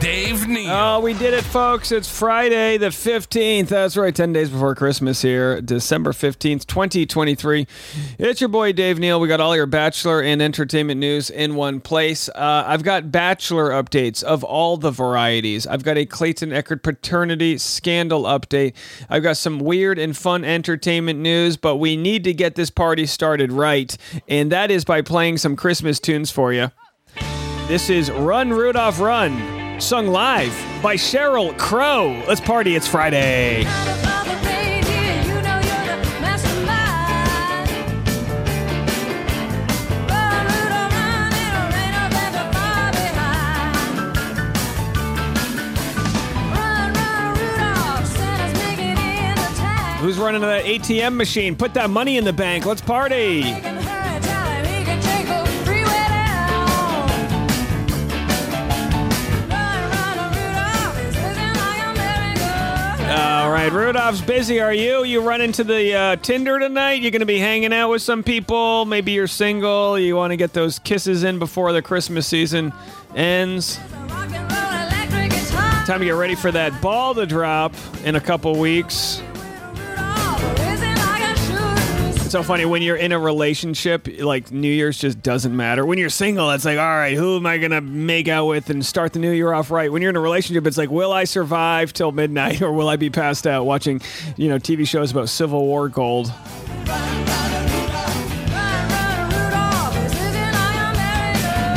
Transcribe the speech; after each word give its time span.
Dave 0.00 0.46
Neal. 0.46 0.70
Oh, 0.70 1.00
we 1.00 1.14
did 1.14 1.32
it, 1.32 1.44
folks. 1.44 1.90
It's 1.90 2.08
Friday 2.08 2.76
the 2.76 2.88
15th. 2.88 3.68
That's 3.68 3.96
right, 3.96 4.14
10 4.14 4.32
days 4.32 4.50
before 4.50 4.74
Christmas 4.74 5.22
here, 5.22 5.60
December 5.60 6.12
15th, 6.12 6.66
2023. 6.66 7.66
It's 8.18 8.40
your 8.40 8.48
boy, 8.48 8.72
Dave 8.72 8.98
Neal. 8.98 9.18
We 9.20 9.28
got 9.28 9.40
all 9.40 9.56
your 9.56 9.66
Bachelor 9.66 10.20
and 10.20 10.42
entertainment 10.42 11.00
news 11.00 11.30
in 11.30 11.54
one 11.54 11.80
place. 11.80 12.28
Uh, 12.28 12.64
I've 12.66 12.82
got 12.82 13.10
Bachelor 13.10 13.70
updates 13.70 14.22
of 14.22 14.44
all 14.44 14.76
the 14.76 14.90
varieties. 14.90 15.66
I've 15.66 15.82
got 15.82 15.96
a 15.96 16.04
Clayton 16.04 16.50
Echard 16.50 16.82
paternity 16.82 17.56
scandal 17.56 18.24
update. 18.24 18.74
I've 19.08 19.22
got 19.22 19.36
some 19.36 19.58
weird 19.58 19.98
and 19.98 20.16
fun 20.16 20.44
entertainment 20.44 21.20
news, 21.20 21.56
but 21.56 21.76
we 21.76 21.96
need 21.96 22.24
to 22.24 22.34
get 22.34 22.54
this 22.54 22.70
party 22.70 23.06
started 23.06 23.52
right, 23.52 23.96
and 24.28 24.52
that 24.52 24.70
is 24.70 24.84
by 24.84 25.02
playing 25.02 25.38
some 25.38 25.56
Christmas 25.56 25.98
tunes 26.00 26.30
for 26.30 26.52
you. 26.52 26.70
This 27.66 27.90
is 27.90 28.12
Run 28.12 28.50
Rudolph 28.50 29.00
Run, 29.00 29.36
sung 29.78 30.06
live 30.06 30.52
by 30.82 30.96
Sheryl 30.96 31.56
Crow. 31.58 32.22
Let's 32.26 32.40
party, 32.40 32.74
it's 32.74 32.86
Friday. 32.86 33.64
Who's 50.00 50.18
running 50.18 50.40
that 50.42 50.64
ATM 50.64 51.16
machine? 51.16 51.56
Put 51.56 51.74
that 51.74 51.90
money 51.90 52.16
in 52.16 52.24
the 52.24 52.32
bank. 52.32 52.64
Let's 52.64 52.80
party. 52.80 53.75
Right, 63.56 63.72
Rudolph's 63.72 64.20
busy. 64.20 64.60
Are 64.60 64.74
you? 64.74 65.02
You 65.04 65.22
run 65.22 65.40
into 65.40 65.64
the 65.64 65.94
uh, 65.94 66.16
Tinder 66.16 66.58
tonight? 66.58 67.00
You're 67.00 67.10
going 67.10 67.20
to 67.20 67.26
be 67.26 67.38
hanging 67.38 67.72
out 67.72 67.88
with 67.88 68.02
some 68.02 68.22
people. 68.22 68.84
Maybe 68.84 69.12
you're 69.12 69.26
single. 69.26 69.98
You 69.98 70.14
want 70.14 70.32
to 70.32 70.36
get 70.36 70.52
those 70.52 70.78
kisses 70.78 71.24
in 71.24 71.38
before 71.38 71.72
the 71.72 71.80
Christmas 71.80 72.26
season 72.26 72.72
ends. 73.14 73.78
Time 75.86 76.00
to 76.00 76.04
get 76.04 76.10
ready 76.10 76.34
for 76.34 76.52
that 76.52 76.82
ball 76.82 77.14
to 77.14 77.24
drop 77.24 77.72
in 78.04 78.16
a 78.16 78.20
couple 78.20 78.58
weeks. 78.58 79.22
So 82.36 82.42
funny 82.42 82.66
when 82.66 82.82
you're 82.82 82.96
in 82.96 83.12
a 83.12 83.18
relationship, 83.18 84.06
like 84.20 84.52
New 84.52 84.68
Year's 84.68 84.98
just 84.98 85.22
doesn't 85.22 85.56
matter. 85.56 85.86
When 85.86 85.96
you're 85.96 86.10
single, 86.10 86.50
it's 86.50 86.66
like, 86.66 86.76
all 86.76 86.84
right, 86.84 87.16
who 87.16 87.38
am 87.38 87.46
I 87.46 87.56
gonna 87.56 87.80
make 87.80 88.28
out 88.28 88.44
with 88.44 88.68
and 88.68 88.84
start 88.84 89.14
the 89.14 89.20
new 89.20 89.30
year 89.30 89.54
off 89.54 89.70
right? 89.70 89.90
When 89.90 90.02
you're 90.02 90.10
in 90.10 90.16
a 90.16 90.20
relationship, 90.20 90.66
it's 90.66 90.76
like, 90.76 90.90
will 90.90 91.14
I 91.14 91.24
survive 91.24 91.94
till 91.94 92.12
midnight 92.12 92.60
or 92.66 92.72
will 92.72 92.90
I 92.90 92.96
be 92.96 93.08
passed 93.08 93.46
out 93.46 93.64
watching, 93.64 94.02
you 94.36 94.50
know, 94.50 94.58
TV 94.58 94.86
shows 94.86 95.12
about 95.12 95.30
Civil 95.30 95.64
War 95.64 95.88
gold? 95.88 96.30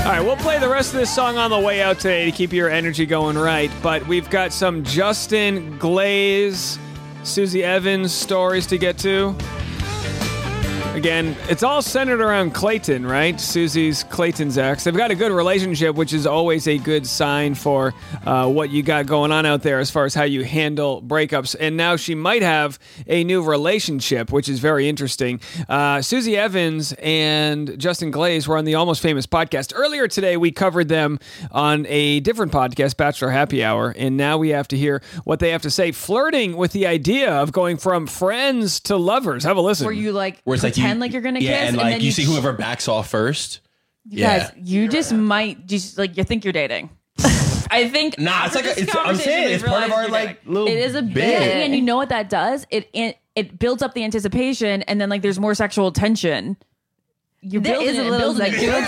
All 0.03 0.11
right, 0.11 0.21
we'll 0.21 0.35
play 0.35 0.59
the 0.59 0.67
rest 0.67 0.93
of 0.93 0.99
this 0.99 1.15
song 1.15 1.37
on 1.37 1.51
the 1.51 1.59
way 1.59 1.81
out 1.81 1.99
today 1.99 2.25
to 2.25 2.31
keep 2.33 2.51
your 2.51 2.69
energy 2.69 3.05
going 3.05 3.37
right. 3.37 3.71
But 3.81 4.05
we've 4.07 4.29
got 4.29 4.51
some 4.51 4.83
Justin 4.83 5.77
Glaze, 5.77 6.77
Susie 7.23 7.63
Evans 7.63 8.11
stories 8.11 8.67
to 8.67 8.77
get 8.77 8.97
to. 8.97 9.37
Again, 10.99 11.37
it's 11.47 11.63
all 11.63 11.81
centered 11.81 12.19
around 12.19 12.53
Clayton, 12.53 13.05
right? 13.05 13.39
Susie's 13.39 14.03
Clayton's 14.03 14.57
ex. 14.57 14.83
They've 14.83 14.93
got 14.93 15.11
a 15.11 15.15
good 15.15 15.31
relationship, 15.31 15.95
which 15.95 16.11
is 16.11 16.27
always 16.27 16.67
a 16.67 16.77
good 16.77 17.07
sign 17.07 17.55
for 17.55 17.93
uh, 18.25 18.49
what 18.49 18.69
you 18.69 18.83
got 18.83 19.05
going 19.05 19.31
on 19.31 19.45
out 19.45 19.63
there 19.63 19.79
as 19.79 19.89
far 19.89 20.03
as 20.03 20.13
how 20.13 20.23
you 20.23 20.43
handle 20.43 21.01
breakups. 21.01 21.55
And 21.57 21.77
now 21.77 21.95
she 21.95 22.15
might 22.15 22.41
have 22.41 22.77
a 23.07 23.23
new 23.23 23.41
relationship, 23.41 24.29
which 24.33 24.49
is 24.49 24.59
very 24.59 24.89
interesting. 24.89 25.39
Uh, 25.69 26.01
Susie 26.01 26.35
Evans 26.35 26.93
and 27.01 27.79
Justin 27.79 28.11
Glaze 28.11 28.45
were 28.45 28.57
on 28.57 28.65
the 28.65 28.75
Almost 28.75 29.01
Famous 29.01 29.25
podcast. 29.25 29.71
Earlier 29.73 30.09
today, 30.09 30.35
we 30.35 30.51
covered 30.51 30.89
them 30.89 31.17
on 31.53 31.85
a 31.87 32.19
different 32.19 32.51
podcast, 32.51 32.97
Bachelor 32.97 33.29
Happy 33.29 33.63
Hour. 33.63 33.95
And 33.97 34.17
now 34.17 34.37
we 34.37 34.49
have 34.49 34.67
to 34.67 34.77
hear 34.77 35.01
what 35.23 35.39
they 35.39 35.51
have 35.51 35.61
to 35.61 35.71
say, 35.71 35.93
flirting 35.93 36.57
with 36.57 36.73
the 36.73 36.87
idea 36.87 37.31
of 37.31 37.53
going 37.53 37.77
from 37.77 38.05
friends 38.05 38.81
to 38.81 38.97
lovers. 38.97 39.45
Have 39.45 39.55
a 39.55 39.61
listen. 39.61 39.85
Where 39.85 39.93
you 39.93 40.11
like 40.11 40.41
Where 40.43 40.55
it's 40.55 40.63
like 40.65 40.88
pretend 40.89 40.97
you, 40.97 41.01
like 41.01 41.11
you're 41.13 41.21
gonna 41.21 41.39
yeah, 41.39 41.59
kiss, 41.59 41.67
and 41.69 41.77
like 41.77 41.93
then 41.95 42.01
you, 42.01 42.11
see 42.11 42.23
whoever 42.23 42.53
backs 42.53 42.87
off 42.87 43.09
first. 43.09 43.61
Guys, 44.15 44.51
you 44.57 44.87
just 44.87 45.13
might 45.13 45.65
just 45.67 45.97
like 45.97 46.17
you 46.17 46.23
think 46.23 46.43
you're 46.43 46.53
dating. 46.53 46.89
I 47.71 47.87
think 47.89 48.17
Nah, 48.17 48.45
it's 48.45 48.55
after 48.55 48.57
like 48.57 48.65
a- 48.65 48.67
this 48.75 48.77
it's- 48.83 48.95
I'm 48.97 49.03
conversation, 49.05 49.31
saying 49.31 49.47
we 49.47 49.53
it's 49.53 49.63
part 49.63 49.83
of 49.83 49.89
realized 49.89 49.93
our, 49.93 50.01
you're 50.19 50.27
like, 50.27 50.41
little 50.45 50.67
It 50.67 50.77
is 50.77 50.95
a 50.95 51.01
bit. 51.03 51.13
bit, 51.13 51.65
and 51.65 51.75
you 51.75 51.81
know 51.81 51.97
what 51.97 52.09
that 52.09 52.27
does? 52.29 52.65
It 52.71 52.89
it, 52.93 53.17
it 53.35 53.59
builds 53.59 53.83
up 53.83 53.93
the 53.93 54.03
anticipation, 54.03 54.81
and 54.83 54.99
then 54.99 55.09
like 55.09 55.21
there's 55.21 55.39
more 55.39 55.53
sexual 55.53 55.91
tension. 55.91 56.57
You 57.41 57.59
There 57.59 57.73
build 57.75 57.85
is 57.85 57.97
it, 57.97 57.99
a 57.99 58.01
and 58.01 58.09
little 58.09 58.33
build 58.33 58.41
it, 58.41 58.53
sexual 58.53 58.81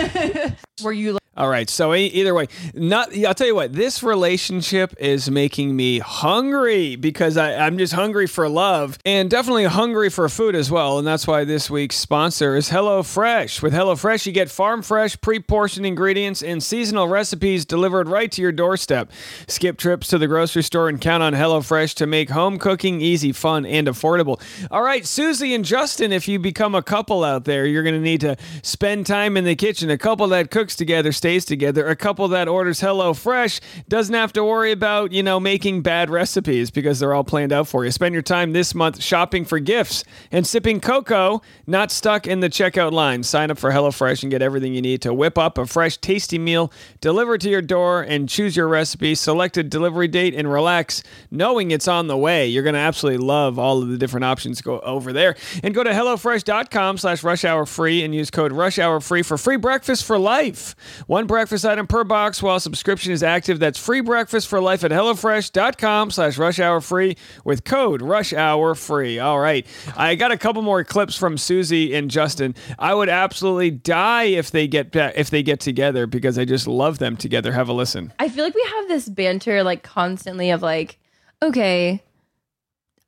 tension 0.00 0.56
where 0.82 0.92
you 0.94 1.12
like, 1.12 1.22
All 1.38 1.48
right. 1.48 1.70
So 1.70 1.94
either 1.94 2.34
way, 2.34 2.48
not. 2.74 3.16
I'll 3.16 3.32
tell 3.32 3.46
you 3.46 3.54
what. 3.54 3.72
This 3.72 4.02
relationship 4.02 4.92
is 4.98 5.30
making 5.30 5.76
me 5.76 6.00
hungry 6.00 6.96
because 6.96 7.36
I, 7.36 7.54
I'm 7.54 7.78
just 7.78 7.92
hungry 7.92 8.26
for 8.26 8.48
love 8.48 8.98
and 9.04 9.30
definitely 9.30 9.66
hungry 9.66 10.10
for 10.10 10.28
food 10.28 10.56
as 10.56 10.68
well. 10.68 10.98
And 10.98 11.06
that's 11.06 11.28
why 11.28 11.44
this 11.44 11.70
week's 11.70 11.94
sponsor 11.94 12.56
is 12.56 12.70
HelloFresh. 12.70 13.62
With 13.62 13.72
HelloFresh, 13.72 14.26
you 14.26 14.32
get 14.32 14.50
farm 14.50 14.82
fresh, 14.82 15.20
pre-portioned 15.20 15.86
ingredients 15.86 16.42
and 16.42 16.60
seasonal 16.60 17.06
recipes 17.06 17.64
delivered 17.64 18.08
right 18.08 18.32
to 18.32 18.42
your 18.42 18.50
doorstep. 18.50 19.12
Skip 19.46 19.78
trips 19.78 20.08
to 20.08 20.18
the 20.18 20.26
grocery 20.26 20.64
store 20.64 20.88
and 20.88 21.00
count 21.00 21.22
on 21.22 21.34
HelloFresh 21.34 21.94
to 21.94 22.06
make 22.08 22.30
home 22.30 22.58
cooking 22.58 23.00
easy, 23.00 23.30
fun, 23.30 23.64
and 23.64 23.86
affordable. 23.86 24.40
All 24.72 24.82
right, 24.82 25.06
Susie 25.06 25.54
and 25.54 25.64
Justin. 25.64 26.10
If 26.10 26.26
you 26.26 26.40
become 26.40 26.74
a 26.74 26.82
couple 26.82 27.22
out 27.22 27.44
there, 27.44 27.64
you're 27.64 27.84
going 27.84 27.94
to 27.94 28.00
need 28.00 28.22
to 28.22 28.36
spend 28.62 29.06
time 29.06 29.36
in 29.36 29.44
the 29.44 29.54
kitchen. 29.54 29.88
A 29.88 29.98
couple 29.98 30.26
that 30.26 30.50
cooks 30.50 30.74
together 30.74 31.12
stays 31.28 31.44
together. 31.44 31.86
A 31.86 31.94
couple 31.94 32.26
that 32.28 32.48
orders 32.48 32.80
Hello 32.80 33.12
Fresh 33.12 33.60
doesn't 33.86 34.14
have 34.14 34.32
to 34.32 34.42
worry 34.42 34.72
about, 34.72 35.12
you 35.12 35.22
know, 35.22 35.38
making 35.38 35.82
bad 35.82 36.08
recipes 36.08 36.70
because 36.70 37.00
they're 37.00 37.12
all 37.12 37.22
planned 37.22 37.52
out 37.52 37.68
for 37.68 37.84
you. 37.84 37.90
Spend 37.90 38.14
your 38.14 38.22
time 38.22 38.52
this 38.52 38.74
month 38.74 39.02
shopping 39.02 39.44
for 39.44 39.58
gifts 39.58 40.04
and 40.32 40.46
sipping 40.46 40.80
cocoa, 40.80 41.42
not 41.66 41.90
stuck 41.90 42.26
in 42.26 42.40
the 42.40 42.48
checkout 42.48 42.92
line. 42.92 43.22
Sign 43.22 43.50
up 43.50 43.58
for 43.58 43.70
HelloFresh 43.72 44.22
and 44.22 44.30
get 44.30 44.40
everything 44.40 44.72
you 44.72 44.80
need 44.80 45.02
to 45.02 45.12
whip 45.12 45.36
up 45.36 45.58
a 45.58 45.66
fresh, 45.66 45.98
tasty 45.98 46.38
meal 46.38 46.72
delivered 47.02 47.42
to 47.42 47.50
your 47.50 47.60
door 47.60 48.00
and 48.00 48.26
choose 48.26 48.56
your 48.56 48.66
recipe, 48.66 49.14
select 49.14 49.58
a 49.58 49.62
delivery 49.62 50.08
date, 50.08 50.34
and 50.34 50.50
relax 50.50 51.02
knowing 51.30 51.72
it's 51.72 51.88
on 51.88 52.06
the 52.06 52.16
way. 52.16 52.46
You're 52.46 52.62
going 52.62 52.72
to 52.72 52.80
absolutely 52.80 53.22
love 53.22 53.58
all 53.58 53.82
of 53.82 53.90
the 53.90 53.98
different 53.98 54.24
options 54.24 54.62
go 54.62 54.80
over 54.80 55.12
there. 55.12 55.36
And 55.62 55.74
go 55.74 55.84
to 55.84 55.90
HelloFresh.com 55.90 56.96
slash 56.96 57.22
rush 57.22 57.44
hour 57.44 57.66
free 57.66 58.02
and 58.02 58.14
use 58.14 58.30
code 58.30 58.52
rush 58.52 58.78
hour 58.78 58.98
free 59.00 59.20
for 59.20 59.36
free 59.36 59.58
breakfast 59.58 60.06
for 60.06 60.18
life. 60.18 60.74
Breakfast 61.26 61.64
item 61.64 61.86
per 61.86 62.04
box 62.04 62.42
while 62.42 62.60
subscription 62.60 63.12
is 63.12 63.22
active. 63.22 63.58
That's 63.58 63.78
free 63.78 64.00
breakfast 64.00 64.48
for 64.48 64.60
life 64.60 64.84
at 64.84 64.90
HelloFresh.com 64.90 66.10
slash 66.10 66.38
rush 66.38 66.58
hour 66.58 66.80
free 66.80 67.16
with 67.44 67.64
code 67.64 68.02
rush 68.02 68.32
hour 68.32 68.74
free. 68.74 69.18
All 69.18 69.38
right. 69.38 69.66
I 69.96 70.14
got 70.14 70.32
a 70.32 70.38
couple 70.38 70.62
more 70.62 70.84
clips 70.84 71.16
from 71.16 71.38
Susie 71.38 71.94
and 71.94 72.10
Justin. 72.10 72.54
I 72.78 72.94
would 72.94 73.08
absolutely 73.08 73.70
die 73.70 74.24
if 74.24 74.50
they 74.50 74.68
get 74.68 74.94
if 74.94 75.30
they 75.30 75.42
get 75.42 75.60
together 75.60 76.06
because 76.06 76.38
I 76.38 76.44
just 76.44 76.66
love 76.66 76.98
them 76.98 77.16
together. 77.16 77.52
Have 77.52 77.68
a 77.68 77.72
listen. 77.72 78.12
I 78.18 78.28
feel 78.28 78.44
like 78.44 78.54
we 78.54 78.66
have 78.76 78.88
this 78.88 79.08
banter 79.08 79.62
like 79.62 79.82
constantly 79.82 80.50
of 80.50 80.62
like, 80.62 80.98
okay, 81.42 82.02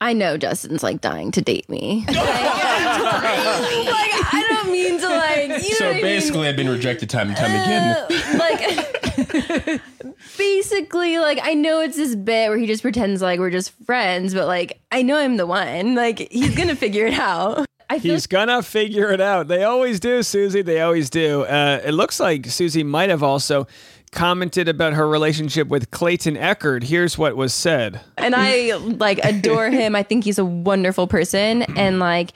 I 0.01 0.15
know 0.15 0.37
Justin's 0.37 0.83
like 0.83 1.01
dying 1.01 1.31
to 1.33 1.43
date 1.43 1.69
me. 1.69 2.05
like, 3.91 4.35
I 4.35 4.47
don't 4.49 4.73
mean 4.73 4.99
to 5.01 5.09
like, 5.09 5.49
you 5.63 5.71
know 5.71 5.77
So 5.77 5.85
what 5.87 5.91
I 5.91 5.93
mean? 5.95 6.03
basically, 6.03 6.49
I've 6.49 6.57
been 6.57 6.69
rejected 6.69 7.11
time 7.11 7.29
and 7.29 7.37
time 7.37 7.51
again. 7.51 7.97
Uh, 8.11 8.39
like 8.39 9.83
basically 10.39 11.19
like 11.19 11.39
I 11.43 11.55
know 11.55 11.81
it's 11.81 11.97
this 11.97 12.15
bit 12.15 12.49
where 12.49 12.59
he 12.59 12.67
just 12.67 12.83
pretends 12.83 13.23
like 13.23 13.39
we're 13.41 13.51
just 13.51 13.73
friends, 13.85 14.35
but 14.35 14.47
like 14.47 14.81
I 14.91 15.03
know 15.03 15.17
I'm 15.17 15.37
the 15.37 15.47
one. 15.47 15.95
Like 15.95 16.19
he's 16.31 16.55
gonna 16.57 16.77
figure 16.77 17.07
it 17.07 17.15
out. 17.15 17.67
I 17.89 17.99
feel 17.99 18.13
He's 18.15 18.27
gonna 18.29 18.63
figure 18.63 19.11
it 19.13 19.21
out. 19.21 19.49
They 19.49 19.65
always 19.65 19.99
do, 19.99 20.23
Susie. 20.23 20.63
They 20.63 20.81
always 20.81 21.11
do. 21.11 21.43
Uh, 21.43 21.81
it 21.85 21.91
looks 21.93 22.21
like 22.21 22.47
Susie 22.47 22.85
might 22.85 23.11
have 23.11 23.23
also 23.23 23.67
commented 24.13 24.69
about 24.69 24.93
her 24.93 25.09
relationship 25.09 25.69
with 25.69 25.91
Clayton 25.91 26.37
Echard. 26.37 26.85
Here's 26.85 27.17
what 27.19 27.37
was 27.37 27.53
said. 27.55 28.01
and 28.17 28.35
I 28.37 28.75
like 28.77 29.19
adore 29.25 29.71
him. 29.71 29.97
I 29.97 30.03
think 30.05 30.25
he's 30.25 30.39
a 30.39 30.45
wonderful 30.45 31.07
person 31.09 31.63
and 31.77 31.99
like 31.99 32.31